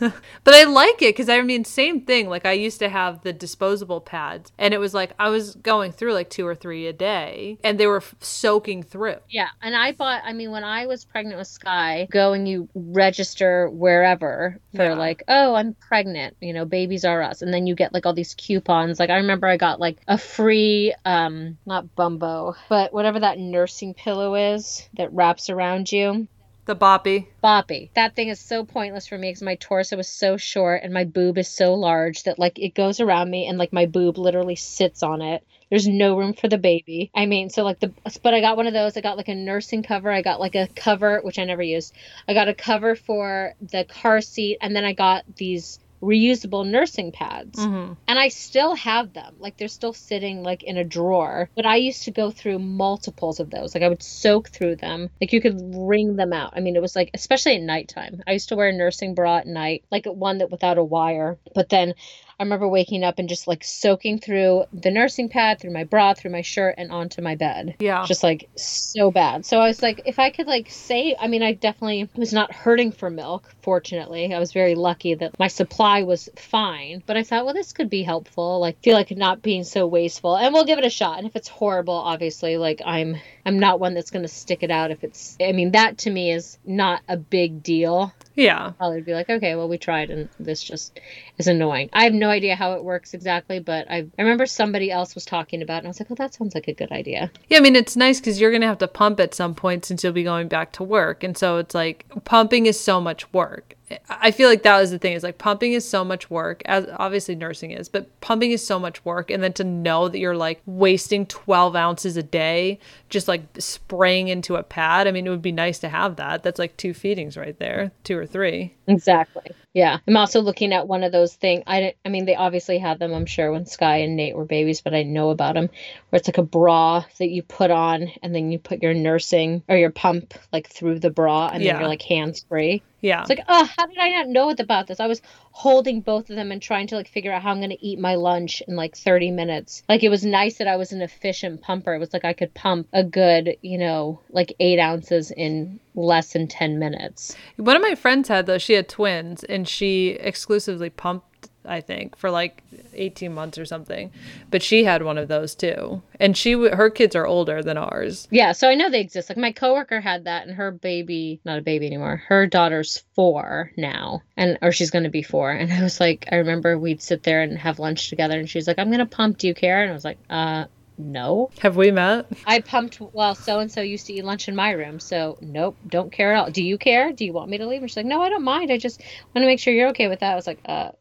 [0.43, 2.27] but I like it because I mean, same thing.
[2.29, 5.91] Like I used to have the disposable pads, and it was like I was going
[5.91, 9.17] through like two or three a day, and they were f- soaking through.
[9.29, 10.21] Yeah, and I bought.
[10.25, 14.93] I mean, when I was pregnant with Sky, go and you register wherever for Yeah.
[14.95, 16.35] like, oh, I'm pregnant.
[16.41, 18.99] You know, Babies R Us, and then you get like all these coupons.
[18.99, 23.93] Like I remember I got like a free, um, not Bumbo, but whatever that nursing
[23.93, 26.27] pillow is that wraps around you.
[26.71, 27.27] The boppy.
[27.43, 27.89] Boppy.
[27.95, 31.03] That thing is so pointless for me because my torso is so short and my
[31.03, 34.55] boob is so large that like it goes around me and like my boob literally
[34.55, 35.45] sits on it.
[35.69, 37.11] There's no room for the baby.
[37.13, 37.91] I mean, so like the
[38.23, 38.95] but I got one of those.
[38.95, 40.09] I got like a nursing cover.
[40.09, 41.93] I got like a cover which I never used.
[42.25, 47.11] I got a cover for the car seat and then I got these reusable nursing
[47.11, 49.35] pads hmm and I still have them.
[49.39, 51.49] Like they're still sitting like in a drawer.
[51.55, 53.73] But I used to go through multiples of those.
[53.73, 55.09] Like I would soak through them.
[55.21, 56.51] Like you could wring them out.
[56.53, 58.21] I mean, it was like especially at nighttime.
[58.27, 61.37] I used to wear a nursing bra at night, like one that without a wire.
[61.55, 61.93] But then
[62.41, 66.15] I remember waking up and just like soaking through the nursing pad, through my bra,
[66.15, 67.75] through my shirt, and onto my bed.
[67.79, 68.03] Yeah.
[68.07, 69.45] Just like so bad.
[69.45, 72.51] So I was like, if I could like say, I mean, I definitely was not
[72.51, 74.33] hurting for milk, fortunately.
[74.33, 77.03] I was very lucky that my supply was fine.
[77.05, 78.59] But I thought, well, this could be helpful.
[78.59, 80.35] Like, feel like not being so wasteful.
[80.35, 81.19] And we'll give it a shot.
[81.19, 83.17] And if it's horrible, obviously, like, I'm.
[83.45, 86.11] I'm not one that's going to stick it out if it's I mean that to
[86.11, 88.13] me is not a big deal.
[88.35, 88.71] Yeah.
[88.77, 90.99] Probably would be like, okay, well we tried and this just
[91.37, 91.89] is annoying.
[91.93, 95.25] I have no idea how it works exactly, but I I remember somebody else was
[95.25, 97.57] talking about it and I was like, "Oh, that sounds like a good idea." Yeah,
[97.57, 100.03] I mean, it's nice because you're going to have to pump at some point since
[100.03, 101.23] you'll be going back to work.
[101.23, 103.75] And so it's like pumping is so much work.
[104.09, 106.87] I feel like that was the thing is like pumping is so much work, as
[106.97, 109.31] obviously nursing is, but pumping is so much work.
[109.31, 114.27] And then to know that you're like wasting 12 ounces a day just like spraying
[114.27, 116.43] into a pad, I mean, it would be nice to have that.
[116.43, 118.75] That's like two feedings right there, two or three.
[118.87, 119.51] Exactly.
[119.73, 119.99] Yeah.
[120.05, 121.63] I'm also looking at one of those things.
[121.65, 124.81] I, I mean, they obviously had them, I'm sure, when Sky and Nate were babies,
[124.81, 125.69] but I know about them,
[126.09, 129.63] where it's like a bra that you put on and then you put your nursing
[129.69, 131.73] or your pump like through the bra and Yeah.
[131.73, 132.83] then you're like hands free.
[132.99, 133.21] Yeah.
[133.21, 134.99] It's like, oh, how did I not know about this?
[134.99, 137.69] I was holding both of them and trying to like figure out how I'm going
[137.69, 139.83] to eat my lunch in like 30 minutes.
[139.87, 141.93] Like it was nice that I was an efficient pumper.
[141.93, 146.33] It was like I could pump a good, you know, like eight ounces in less
[146.33, 147.35] than 10 minutes.
[147.57, 151.27] One of my friends had though, She had twins, and she exclusively pumped.
[151.65, 154.11] I think for like 18 months or something,
[154.49, 158.27] but she had one of those too, and she her kids are older than ours.
[158.31, 159.29] Yeah, so I know they exist.
[159.29, 163.71] Like my coworker had that, and her baby, not a baby anymore, her daughter's four
[163.77, 165.51] now, and or she's going to be four.
[165.51, 168.67] And I was like, I remember we'd sit there and have lunch together, and she's
[168.67, 169.37] like, I'm going to pump.
[169.37, 169.81] Do you care?
[169.81, 170.65] And I was like, uh,
[171.01, 171.49] no.
[171.59, 172.27] Have we met?
[172.45, 174.99] I pumped while so and so used to eat lunch in my room.
[174.99, 176.51] So nope, don't care at all.
[176.51, 177.11] Do you care?
[177.11, 177.81] Do you want me to leave?
[177.81, 178.71] And she's like, no, I don't mind.
[178.71, 179.01] I just
[179.33, 180.31] want to make sure you're okay with that.
[180.31, 180.91] I was like, uh,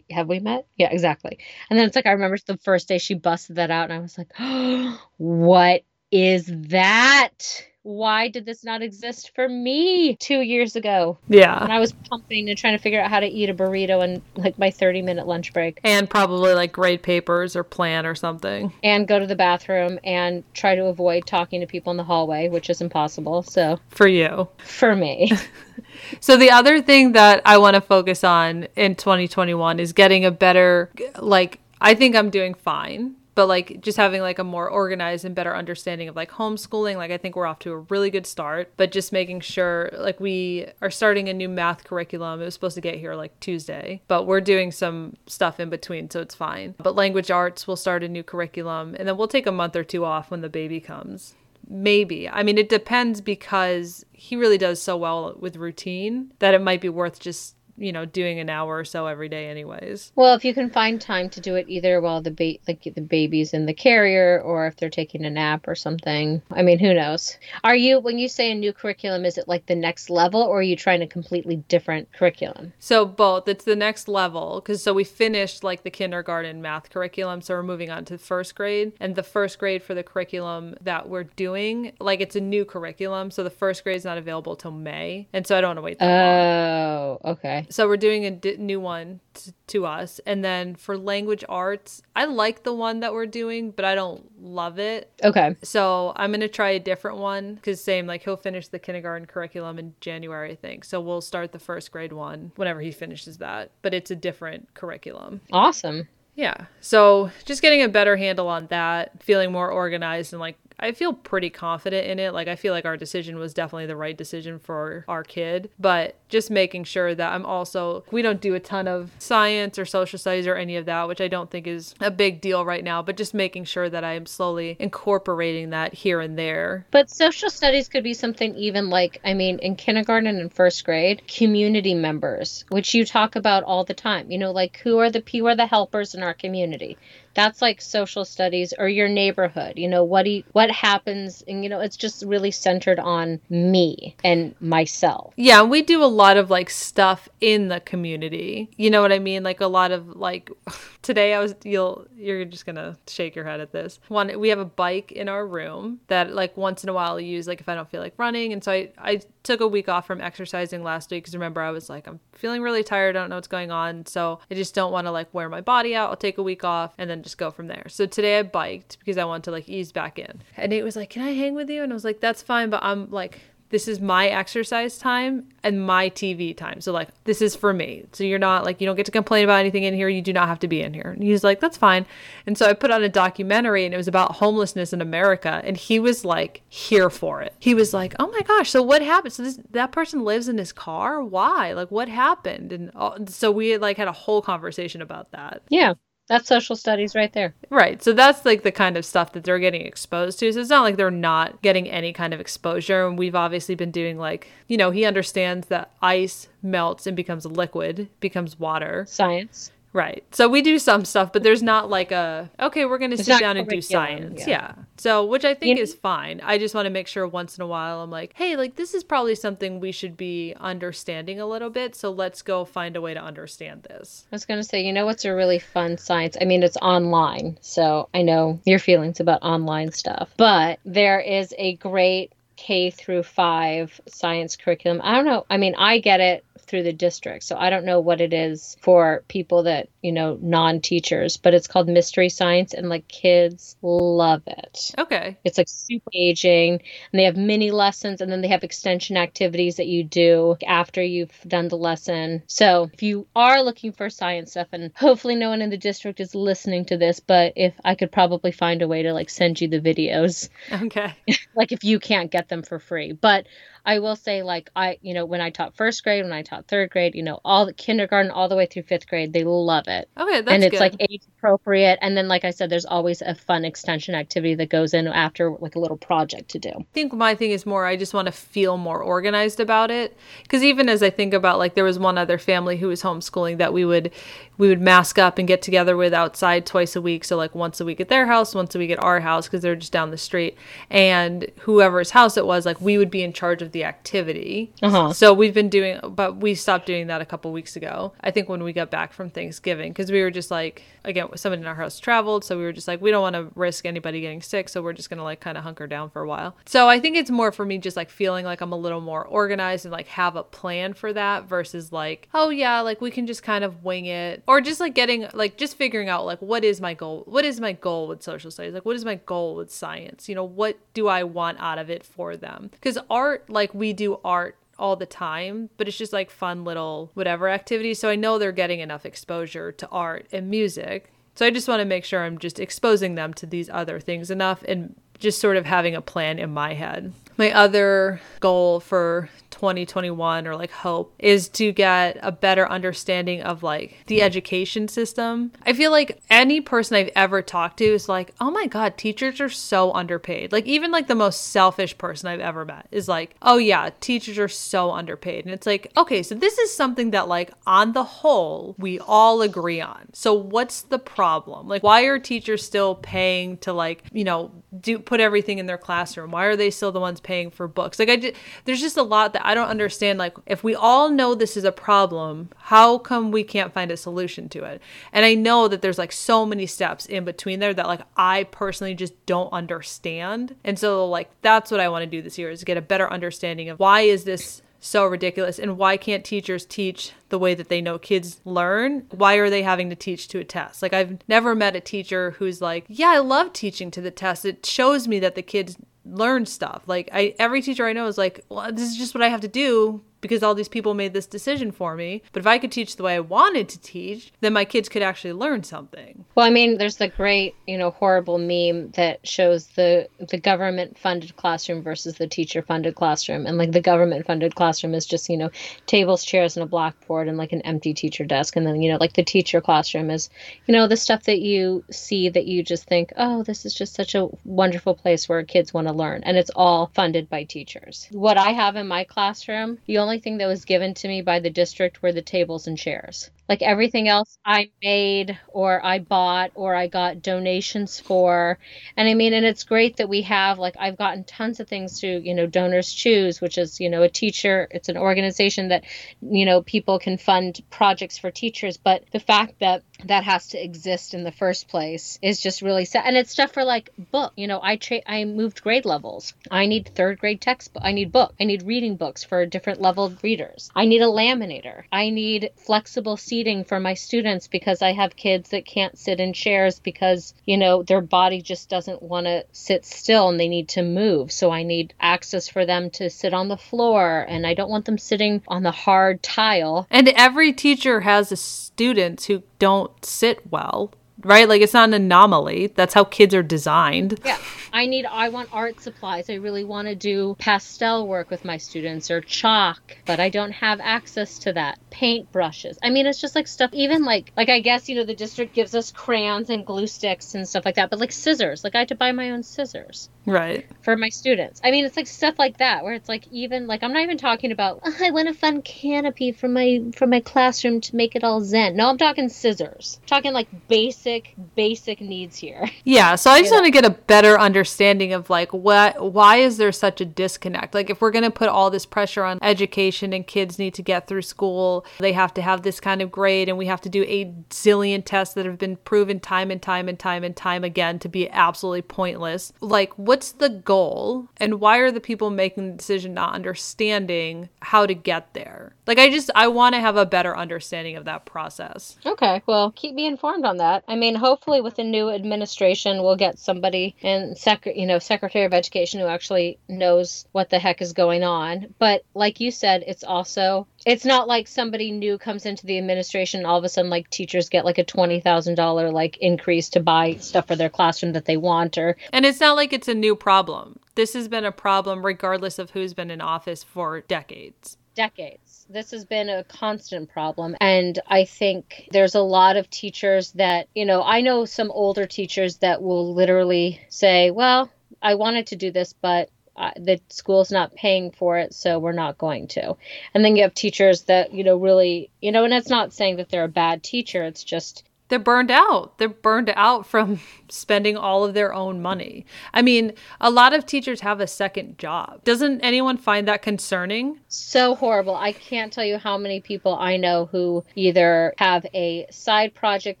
[0.10, 0.66] have we met?
[0.76, 1.38] Yeah, exactly.
[1.68, 3.98] And then it's like I remember the first day she busted that out, and I
[3.98, 7.67] was like, oh, what is that?
[7.82, 11.60] Why did this not exist for me two years ago Yeah.
[11.62, 14.20] when I was pumping and trying to figure out how to eat a burrito in
[14.36, 18.72] like my 30 minute lunch break and probably like grade papers or plan or something.
[18.82, 22.48] and go to the bathroom and try to avoid talking to people in the hallway,
[22.48, 23.42] which is impossible.
[23.42, 24.48] So For you.
[24.58, 25.30] for me.
[26.20, 30.30] So the other thing that I want to focus on in 2021 is getting a
[30.30, 35.24] better like I think I'm doing fine, but like just having like a more organized
[35.24, 36.96] and better understanding of like homeschooling.
[36.96, 40.18] Like I think we're off to a really good start, but just making sure like
[40.18, 42.42] we are starting a new math curriculum.
[42.42, 46.10] It was supposed to get here like Tuesday, but we're doing some stuff in between,
[46.10, 46.74] so it's fine.
[46.78, 49.84] But language arts will start a new curriculum and then we'll take a month or
[49.84, 51.36] two off when the baby comes.
[51.68, 52.28] Maybe.
[52.28, 56.80] I mean, it depends because he really does so well with routine that it might
[56.80, 60.12] be worth just, you know, doing an hour or so every day, anyways.
[60.16, 63.00] Well, if you can find time to do it either while the ba- like the
[63.00, 66.42] baby's in the carrier or if they're taking a nap or something.
[66.52, 67.38] I mean, who knows?
[67.64, 70.58] Are you when you say a new curriculum, is it like the next level or
[70.58, 72.72] are you trying a completely different curriculum?
[72.78, 73.48] So, both.
[73.48, 77.40] It's the next level because so we finished like the kindergarten math curriculum.
[77.40, 78.92] So, we're moving on to first grade.
[79.00, 83.30] And the first grade for the curriculum that we're doing, like, it's a new curriculum.
[83.30, 85.28] So, the first grade is not available till May.
[85.32, 87.18] And so, I don't want to wait that long.
[87.24, 87.66] Oh, okay.
[87.70, 90.20] So we're doing a di- new one t- to us.
[90.26, 94.24] And then for language arts, I like the one that we're doing, but I don't
[94.42, 95.10] love it.
[95.22, 95.56] Okay.
[95.62, 99.26] So I'm going to try a different one because same, like he'll finish the kindergarten
[99.26, 100.84] curriculum in January, I think.
[100.84, 104.72] So we'll start the first grade one whenever he finishes that, but it's a different
[104.74, 105.40] curriculum.
[105.52, 106.08] Awesome.
[106.34, 106.66] Yeah.
[106.80, 111.12] So just getting a better handle on that, feeling more organized and like I feel
[111.12, 112.32] pretty confident in it.
[112.32, 116.16] Like I feel like our decision was definitely the right decision for our kid, but
[116.28, 120.18] just making sure that I'm also we don't do a ton of science or social
[120.18, 123.02] studies or any of that, which I don't think is a big deal right now,
[123.02, 126.86] but just making sure that I am slowly incorporating that here and there.
[126.90, 131.22] But social studies could be something even like, I mean, in kindergarten and first grade,
[131.26, 134.30] community members, which you talk about all the time.
[134.30, 136.96] You know, like who are the who are the helpers in our community?
[137.34, 139.74] That's like social studies or your neighborhood.
[139.76, 141.42] You know, what do you, what happens?
[141.46, 145.34] And you know, it's just really centered on me and myself.
[145.36, 148.70] Yeah, we do a lot of like stuff in the community.
[148.76, 149.42] You know what I mean?
[149.42, 150.50] Like a lot of like
[151.02, 154.00] today I was you'll you're just to shake your head at this.
[154.08, 157.20] One we have a bike in our room that like once in a while I
[157.20, 159.88] use like if I don't feel like running and so I I took a week
[159.88, 163.20] off from exercising last week cuz remember I was like I'm feeling really tired, I
[163.20, 165.94] don't know what's going on, so I just don't want to like wear my body
[165.94, 166.10] out.
[166.10, 167.86] I'll take a week off and then just go from there.
[167.88, 170.42] So today I biked because I want to like ease back in.
[170.56, 172.70] And Nate was like, "Can I hang with you?" And I was like, "That's fine,
[172.70, 176.80] but I'm like this is my exercise time and my TV time.
[176.80, 178.06] So like this is for me.
[178.12, 180.08] So you're not like you don't get to complain about anything in here.
[180.08, 181.10] You do not have to be in here.
[181.10, 182.06] And he's like, that's fine.
[182.46, 185.60] And so I put on a documentary and it was about homelessness in America.
[185.64, 187.54] And he was like here for it.
[187.58, 189.34] He was like, oh my gosh, so what happened?
[189.34, 191.22] So this that person lives in his car?
[191.22, 191.72] Why?
[191.72, 192.72] Like what happened?
[192.72, 195.62] And all, so we had like had a whole conversation about that.
[195.68, 195.94] Yeah.
[196.28, 197.54] That's social studies right there.
[197.70, 198.02] Right.
[198.02, 200.52] So that's like the kind of stuff that they're getting exposed to.
[200.52, 203.06] So it's not like they're not getting any kind of exposure.
[203.06, 207.44] And we've obviously been doing like, you know, he understands that ice melts and becomes
[207.44, 209.06] a liquid, becomes water.
[209.08, 209.72] Science.
[209.94, 210.22] Right.
[210.32, 213.40] So we do some stuff, but there's not like a, okay, we're going to sit
[213.40, 214.40] down and do science.
[214.40, 214.48] yeah.
[214.48, 214.72] Yeah.
[214.98, 216.40] So, which I think You- is fine.
[216.44, 218.92] I just want to make sure once in a while I'm like, hey, like this
[218.94, 221.94] is probably something we should be understanding a little bit.
[221.96, 224.26] So let's go find a way to understand this.
[224.30, 226.36] I was going to say, you know what's a really fun science?
[226.40, 231.54] I mean, it's online, so I know your feelings about online stuff, but there is
[231.58, 235.00] a great K through 5 science curriculum.
[235.04, 235.46] I don't know.
[235.48, 237.44] I mean, I get it through the district.
[237.44, 241.54] So I don't know what it is for people that, you know, non teachers, but
[241.54, 244.92] it's called Mystery Science and like kids love it.
[244.98, 245.38] Okay.
[245.44, 246.80] It's like super engaging
[247.12, 251.02] and they have mini lessons and then they have extension activities that you do after
[251.02, 252.42] you've done the lesson.
[252.46, 256.20] So if you are looking for science stuff and hopefully no one in the district
[256.20, 259.60] is listening to this, but if I could probably find a way to like send
[259.60, 260.48] you the videos.
[260.70, 261.14] Okay.
[261.54, 263.12] like if you can't get them for free.
[263.12, 263.46] But
[263.84, 266.68] I will say, like, I, you know, when I taught first grade, when I taught
[266.68, 269.88] third grade, you know, all the kindergarten all the way through fifth grade, they love
[269.88, 270.08] it.
[270.18, 270.54] Okay, that's good.
[270.54, 270.80] And it's good.
[270.80, 271.98] like age appropriate.
[272.02, 275.50] And then, like I said, there's always a fun extension activity that goes in after,
[275.50, 276.70] like a little project to do.
[276.70, 280.16] I think my thing is more I just want to feel more organized about it
[280.42, 283.58] because even as I think about like there was one other family who was homeschooling
[283.58, 284.12] that we would
[284.56, 287.80] we would mask up and get together with outside twice a week so like once
[287.80, 290.10] a week at their house once a week at our house because they're just down
[290.10, 290.56] the street
[290.90, 295.12] and whoever's house it was like we would be in charge of the activity Uh-huh.
[295.12, 298.48] so we've been doing but we stopped doing that a couple weeks ago I think
[298.48, 301.74] when we got back from Thanksgiving because we were just like again someone in our
[301.74, 304.68] house traveled so we were just like we don't want to risk anybody getting sick
[304.68, 307.16] so we're just gonna like kind of hunker down for a while so I think
[307.16, 310.08] it's more for me just like feeling like I'm a little more organized and like
[310.08, 313.84] have a plan for that versus like, oh yeah, like we can just kind of
[313.84, 317.24] wing it or just like getting like just figuring out like what is my goal?
[317.26, 318.74] What is my goal with social studies?
[318.74, 320.28] Like what is my goal with science?
[320.28, 322.70] You know, what do I want out of it for them?
[322.80, 327.10] Cuz art like we do art all the time, but it's just like fun little
[327.14, 327.98] whatever activities.
[327.98, 331.12] So I know they're getting enough exposure to art and music.
[331.34, 334.30] So I just want to make sure I'm just exposing them to these other things
[334.30, 337.12] enough and just sort of having a plan in my head.
[337.38, 339.28] My other goal for
[339.58, 345.50] 2021 or like hope is to get a better understanding of like the education system.
[345.66, 349.40] I feel like any person I've ever talked to is like, "Oh my god, teachers
[349.40, 353.34] are so underpaid." Like even like the most selfish person I've ever met is like,
[353.42, 357.26] "Oh yeah, teachers are so underpaid." And it's like, "Okay, so this is something that
[357.28, 360.08] like on the whole we all agree on.
[360.12, 361.66] So what's the problem?
[361.66, 365.78] Like why are teachers still paying to like, you know, do put everything in their
[365.78, 366.30] classroom?
[366.30, 367.98] Why are they still the ones paying for books?
[367.98, 371.10] Like I just, there's just a lot that I don't understand like if we all
[371.10, 374.80] know this is a problem, how come we can't find a solution to it?
[375.12, 378.44] And I know that there's like so many steps in between there that like I
[378.44, 380.56] personally just don't understand.
[380.64, 383.12] And so like that's what I want to do this year is get a better
[383.12, 387.68] understanding of why is this so ridiculous and why can't teachers teach the way that
[387.68, 391.18] they know kids learn why are they having to teach to a test like i've
[391.28, 395.08] never met a teacher who's like yeah i love teaching to the test it shows
[395.08, 395.76] me that the kids
[396.10, 396.82] learn stuff.
[396.86, 399.40] Like i every teacher i know is like well this is just what i have
[399.42, 402.22] to do because all these people made this decision for me.
[402.32, 405.02] But if i could teach the way i wanted to teach then my kids could
[405.02, 406.24] actually learn something.
[406.34, 410.98] Well, I mean, there's the great, you know, horrible meme that shows the the government
[410.98, 415.28] funded classroom versus the teacher funded classroom, and like the government funded classroom is just
[415.28, 415.50] you know
[415.86, 418.98] tables, chairs, and a blackboard, and like an empty teacher desk, and then you know
[418.98, 420.30] like the teacher classroom is
[420.66, 423.94] you know the stuff that you see that you just think, oh, this is just
[423.94, 428.08] such a wonderful place where kids want to learn, and it's all funded by teachers.
[428.12, 431.50] What I have in my classroom, only thing that was given to me by the
[431.50, 433.30] district were the tables and chairs.
[433.48, 438.58] Like everything else I made or I bought or I got donations for.
[438.96, 441.98] And I mean, and it's great that we have, like, I've gotten tons of things
[441.98, 445.84] through, you know, Donors Choose, which is, you know, a teacher, it's an organization that,
[446.20, 448.76] you know, people can fund projects for teachers.
[448.76, 452.84] But the fact that that has to exist in the first place is just really
[452.84, 453.04] sad.
[453.06, 454.32] And it's stuff for like book.
[454.36, 456.34] You know, I tra- I moved grade levels.
[456.50, 457.82] I need third grade textbook.
[457.84, 458.34] I need book.
[458.38, 460.70] I need reading books for different leveled readers.
[460.74, 461.84] I need a laminator.
[461.90, 466.32] I need flexible seating for my students because I have kids that can't sit in
[466.32, 470.68] chairs because, you know, their body just doesn't want to sit still and they need
[470.70, 471.30] to move.
[471.30, 474.84] So I need access for them to sit on the floor and I don't want
[474.84, 480.92] them sitting on the hard tile and every teacher has students who don't sit well
[481.24, 484.38] right like it's not an anomaly that's how kids are designed Yeah,
[484.72, 485.06] I need.
[485.06, 486.28] I want art supplies.
[486.30, 490.52] I really want to do pastel work with my students or chalk, but I don't
[490.52, 491.78] have access to that.
[491.90, 492.78] Paint brushes.
[492.82, 493.70] I mean, it's just like stuff.
[493.72, 497.34] Even like, like I guess you know the district gives us crayons and glue sticks
[497.34, 497.90] and stuff like that.
[497.90, 501.60] But like scissors, like I had to buy my own scissors right for my students.
[501.64, 504.18] I mean, it's like stuff like that where it's like even like I'm not even
[504.18, 508.14] talking about "Oh, I want a fun canopy for my for my classroom to make
[508.16, 508.76] it all zen.
[508.76, 509.98] No, I'm talking scissors.
[510.02, 512.68] I'm talking like basic basic, basic needs here.
[512.84, 516.56] Yeah, so I just want to get a better understanding of like what why is
[516.56, 517.74] there such a disconnect?
[517.74, 520.82] Like if we're going to put all this pressure on education and kids need to
[520.82, 523.90] get through school, they have to have this kind of grade and we have to
[523.90, 527.62] do a zillion tests that have been proven time and time and time and time
[527.62, 529.52] again to be absolutely pointless.
[529.60, 534.86] Like what's the goal and why are the people making the decision not understanding how
[534.86, 535.74] to get there?
[535.86, 538.96] Like I just I want to have a better understanding of that process.
[539.04, 540.84] Okay, well, keep me informed on that.
[540.88, 545.44] I mean, hopefully, with the new administration, we'll get somebody in sec, you know, Secretary
[545.44, 548.74] of Education who actually knows what the heck is going on.
[548.78, 553.40] But like you said, it's also it's not like somebody new comes into the administration
[553.40, 556.68] and all of a sudden like teachers get like a twenty thousand dollar like increase
[556.70, 559.88] to buy stuff for their classroom that they want or And it's not like it's
[559.88, 560.78] a new problem.
[560.94, 564.76] This has been a problem regardless of who's been in office for decades.
[564.94, 565.47] decades.
[565.68, 567.54] This has been a constant problem.
[567.60, 572.06] And I think there's a lot of teachers that, you know, I know some older
[572.06, 574.70] teachers that will literally say, well,
[575.02, 578.92] I wanted to do this, but uh, the school's not paying for it, so we're
[578.92, 579.76] not going to.
[580.14, 583.16] And then you have teachers that, you know, really, you know, and it's not saying
[583.16, 585.98] that they're a bad teacher, it's just They're burned out.
[585.98, 589.26] They're burned out from spending all of their own money.
[589.54, 592.24] I mean, a lot of teachers have a second job.
[592.24, 594.20] Doesn't anyone find that concerning?
[594.28, 595.14] so horrible.
[595.14, 600.00] I can't tell you how many people I know who either have a side project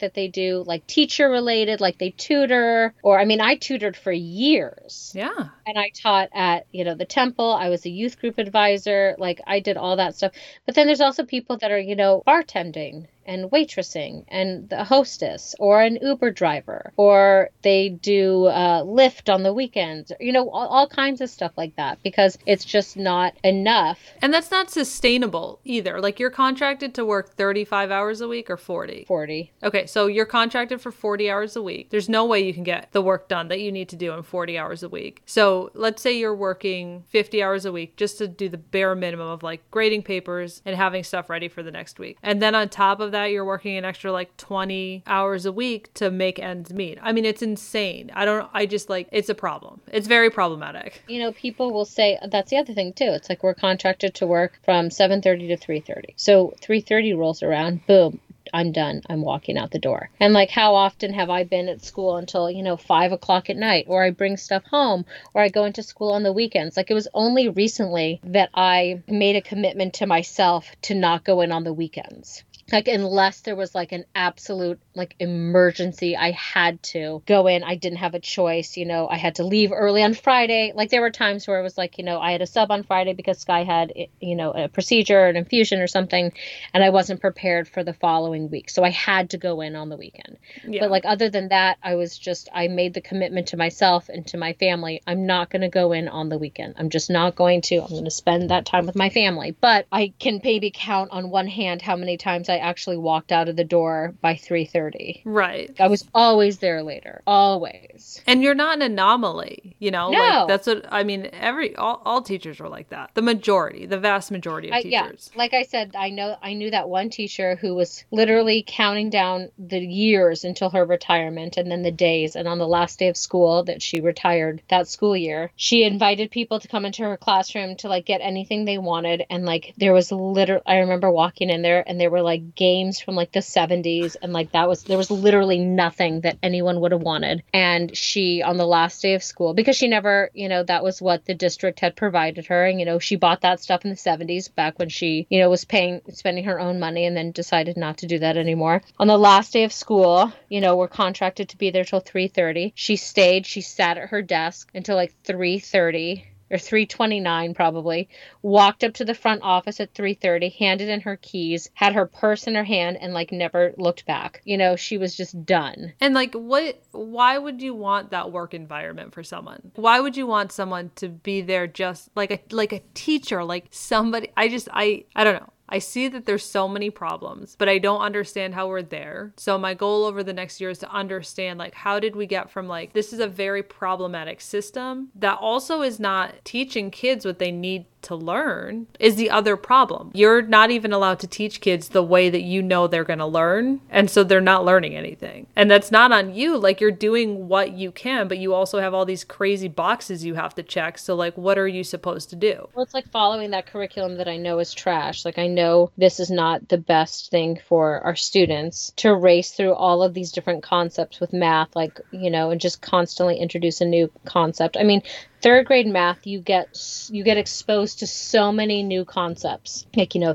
[0.00, 4.12] that they do, like teacher related, like they tutor, or I mean, I tutored for
[4.12, 5.12] years.
[5.14, 5.48] Yeah.
[5.66, 7.52] And I taught at, you know, the temple.
[7.52, 9.16] I was a youth group advisor.
[9.18, 10.32] Like I did all that stuff.
[10.66, 15.54] But then there's also people that are, you know, bartending and waitressing and the hostess
[15.60, 20.66] or an Uber driver or they do uh, Lyft on the weekends, you know, all,
[20.66, 25.60] all kinds of stuff like that because it's just not enough And that's not sustainable
[25.64, 26.00] either.
[26.00, 29.04] Like you're contracted to work 35 hours a week or 40.
[29.06, 29.52] 40.
[29.62, 31.90] Okay, so you're contracted for 40 hours a week.
[31.90, 34.22] There's no way you can get the work done that you need to do in
[34.22, 35.22] 40 hours a week.
[35.26, 39.28] So let's say you're working 50 hours a week just to do the bare minimum
[39.28, 42.18] of like grading papers and having stuff ready for the next week.
[42.22, 45.92] And then on top of that, you're working an extra like 20 hours a week
[45.94, 46.98] to make ends meet.
[47.02, 48.10] I mean, it's insane.
[48.14, 49.80] I don't, I just like, it's a problem.
[49.92, 51.02] It's very problematic.
[51.08, 53.10] You know, people will say that's the other thing too.
[53.10, 56.14] It's like we're contracted to work from 7:30 to 3:30.
[56.16, 58.20] So 3:30 rolls around, boom,
[58.52, 59.02] I'm done.
[59.08, 60.10] I'm walking out the door.
[60.20, 63.56] And like, how often have I been at school until, you know, five o'clock at
[63.56, 65.04] night, or I bring stuff home,
[65.34, 66.76] or I go into school on the weekends?
[66.76, 71.40] Like, it was only recently that I made a commitment to myself to not go
[71.40, 72.44] in on the weekends.
[72.70, 77.62] Like, unless there was like an absolute like emergency, I had to go in.
[77.64, 78.76] I didn't have a choice.
[78.76, 80.72] You know, I had to leave early on Friday.
[80.74, 82.82] Like, there were times where it was like, you know, I had a sub on
[82.82, 86.32] Friday because Sky had, you know, a procedure, an infusion or something,
[86.74, 88.70] and I wasn't prepared for the following week.
[88.70, 90.38] So I had to go in on the weekend.
[90.66, 90.80] Yeah.
[90.80, 94.26] But like other than that, I was just I made the commitment to myself and
[94.28, 95.02] to my family.
[95.06, 96.74] I'm not going to go in on the weekend.
[96.78, 97.78] I'm just not going to.
[97.78, 99.56] I'm going to spend that time with my family.
[99.58, 103.48] But I can maybe count on one hand how many times I actually walked out
[103.48, 105.22] of the door by 3:30.
[105.24, 105.74] right.
[105.80, 107.22] I was always there later.
[107.26, 108.22] Always.
[108.26, 110.10] And you're not an anomaly, you know?
[110.10, 110.18] No.
[110.18, 113.10] Like that's what I mean, every all, all teachers are like that.
[113.14, 116.70] The majority, the vast majority of I, yeah, like I said, I know I knew
[116.70, 121.82] that one teacher who was literally counting down the years until her retirement and then
[121.82, 122.36] the days.
[122.36, 126.30] And on the last day of school that she retired that school year, she invited
[126.30, 129.24] people to come into her classroom to like get anything they wanted.
[129.30, 133.00] And like there was literally, I remember walking in there and there were like games
[133.00, 136.92] from like the 70s and like that was there was literally nothing that anyone would
[136.92, 137.42] have wanted.
[137.52, 141.02] And she on the last day of school because she never, you know, that was
[141.02, 143.96] what the district had provided her and you know, she bought that stuff in the
[143.96, 147.76] 70s back when she, you know, was paying spending her own money and then decided
[147.76, 148.82] not to do that anymore.
[148.98, 152.72] On the last day of school, you know, we're contracted to be there till 3:30.
[152.74, 158.08] She stayed, she sat at her desk until like 3:30 or 329 probably
[158.42, 162.46] walked up to the front office at 3:30 handed in her keys had her purse
[162.46, 166.14] in her hand and like never looked back you know she was just done And
[166.14, 169.70] like what why would you want that work environment for someone?
[169.74, 173.66] Why would you want someone to be there just like a like a teacher, like
[173.70, 175.52] somebody I just I I don't know.
[175.68, 179.32] I see that there's so many problems, but I don't understand how we're there.
[179.36, 182.50] So my goal over the next year is to understand like how did we get
[182.50, 187.38] from like this is a very problematic system that also is not teaching kids what
[187.38, 190.10] they need to learn is the other problem.
[190.14, 193.26] You're not even allowed to teach kids the way that you know they're going to
[193.26, 193.80] learn.
[193.90, 195.46] And so they're not learning anything.
[195.56, 196.56] And that's not on you.
[196.56, 200.34] Like you're doing what you can, but you also have all these crazy boxes you
[200.34, 200.98] have to check.
[200.98, 202.68] So, like, what are you supposed to do?
[202.74, 205.24] Well, it's like following that curriculum that I know is trash.
[205.24, 209.74] Like, I know this is not the best thing for our students to race through
[209.74, 213.84] all of these different concepts with math, like, you know, and just constantly introduce a
[213.84, 214.76] new concept.
[214.76, 215.02] I mean,
[215.40, 216.68] third grade math you get
[217.10, 219.86] you get exposed to so many new concepts.
[219.96, 220.34] Like you know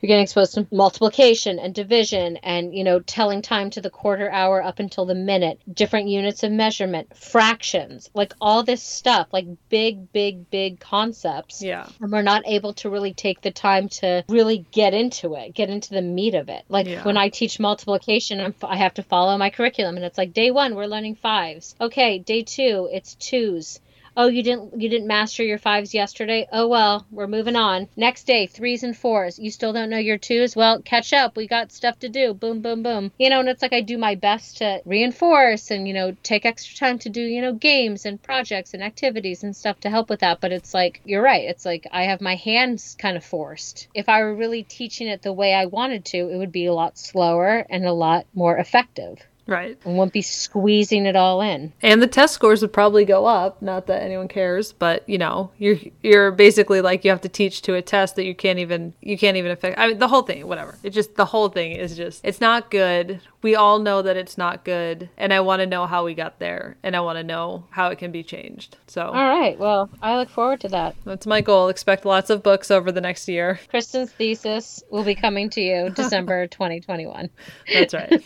[0.00, 4.30] you're getting exposed to multiplication and division and you know telling time to the quarter
[4.30, 9.46] hour up until the minute different units of measurement fractions like all this stuff like
[9.68, 11.62] big big big concepts.
[11.62, 11.86] Yeah.
[12.00, 15.70] and we're not able to really take the time to really get into it get
[15.70, 16.64] into the meat of it.
[16.68, 17.04] Like Yeah.
[17.04, 20.50] when i teach multiplication I'm, i have to follow my curriculum and it's like day
[20.50, 21.74] one we're learning fives.
[21.80, 23.80] Okay day two it's twos
[24.16, 26.46] oh you didn't you didn't master your fives yesterday?
[26.52, 27.88] Oh well we're moving on.
[27.96, 29.38] Next day threes and fours.
[29.38, 30.54] You still don't know your twos?
[30.54, 31.36] Well catch up.
[31.36, 32.34] We got stuff to do.
[32.34, 33.12] Boom boom boom.
[33.18, 36.46] You know and it's like i do my best to reinforce and you know take
[36.46, 40.08] extra time to do you know games and projects and activities and stuff to help
[40.10, 40.40] with that.
[40.40, 41.44] But it's like you're right.
[41.44, 43.88] It's like i have my hands kind of forced.
[43.94, 46.74] If i were really teaching it the way i wanted to it would be a
[46.74, 49.78] lot slower and a lot more effective Right.
[49.84, 53.60] and won't be squeezing it all in And the test scores would probably go up.
[53.60, 57.62] Not that anyone cares, but you know, you're you're basically like you have to teach
[57.62, 59.78] to a test that you can't even you can't even affect.
[59.78, 60.78] I mean, the whole thing, whatever.
[60.82, 63.20] It just the whole thing is just it's not good.
[63.42, 66.38] We all know that it's not good, and I want to know how we got
[66.38, 68.78] there, and I want to know how it can be changed.
[68.86, 71.68] So all right well i look forward to that that's my goal.
[71.68, 73.60] Expect lots of books over the next year.
[73.68, 77.28] Kristen's thesis will be coming to you December 2021.
[77.72, 78.24] That's right.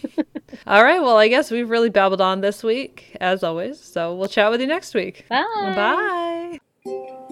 [0.67, 1.01] all right.
[1.01, 3.81] Well, I guess we've really babbled on this week, as always.
[3.81, 5.25] So we'll chat with you next week.
[5.29, 6.59] Bye.
[6.85, 7.29] Bye.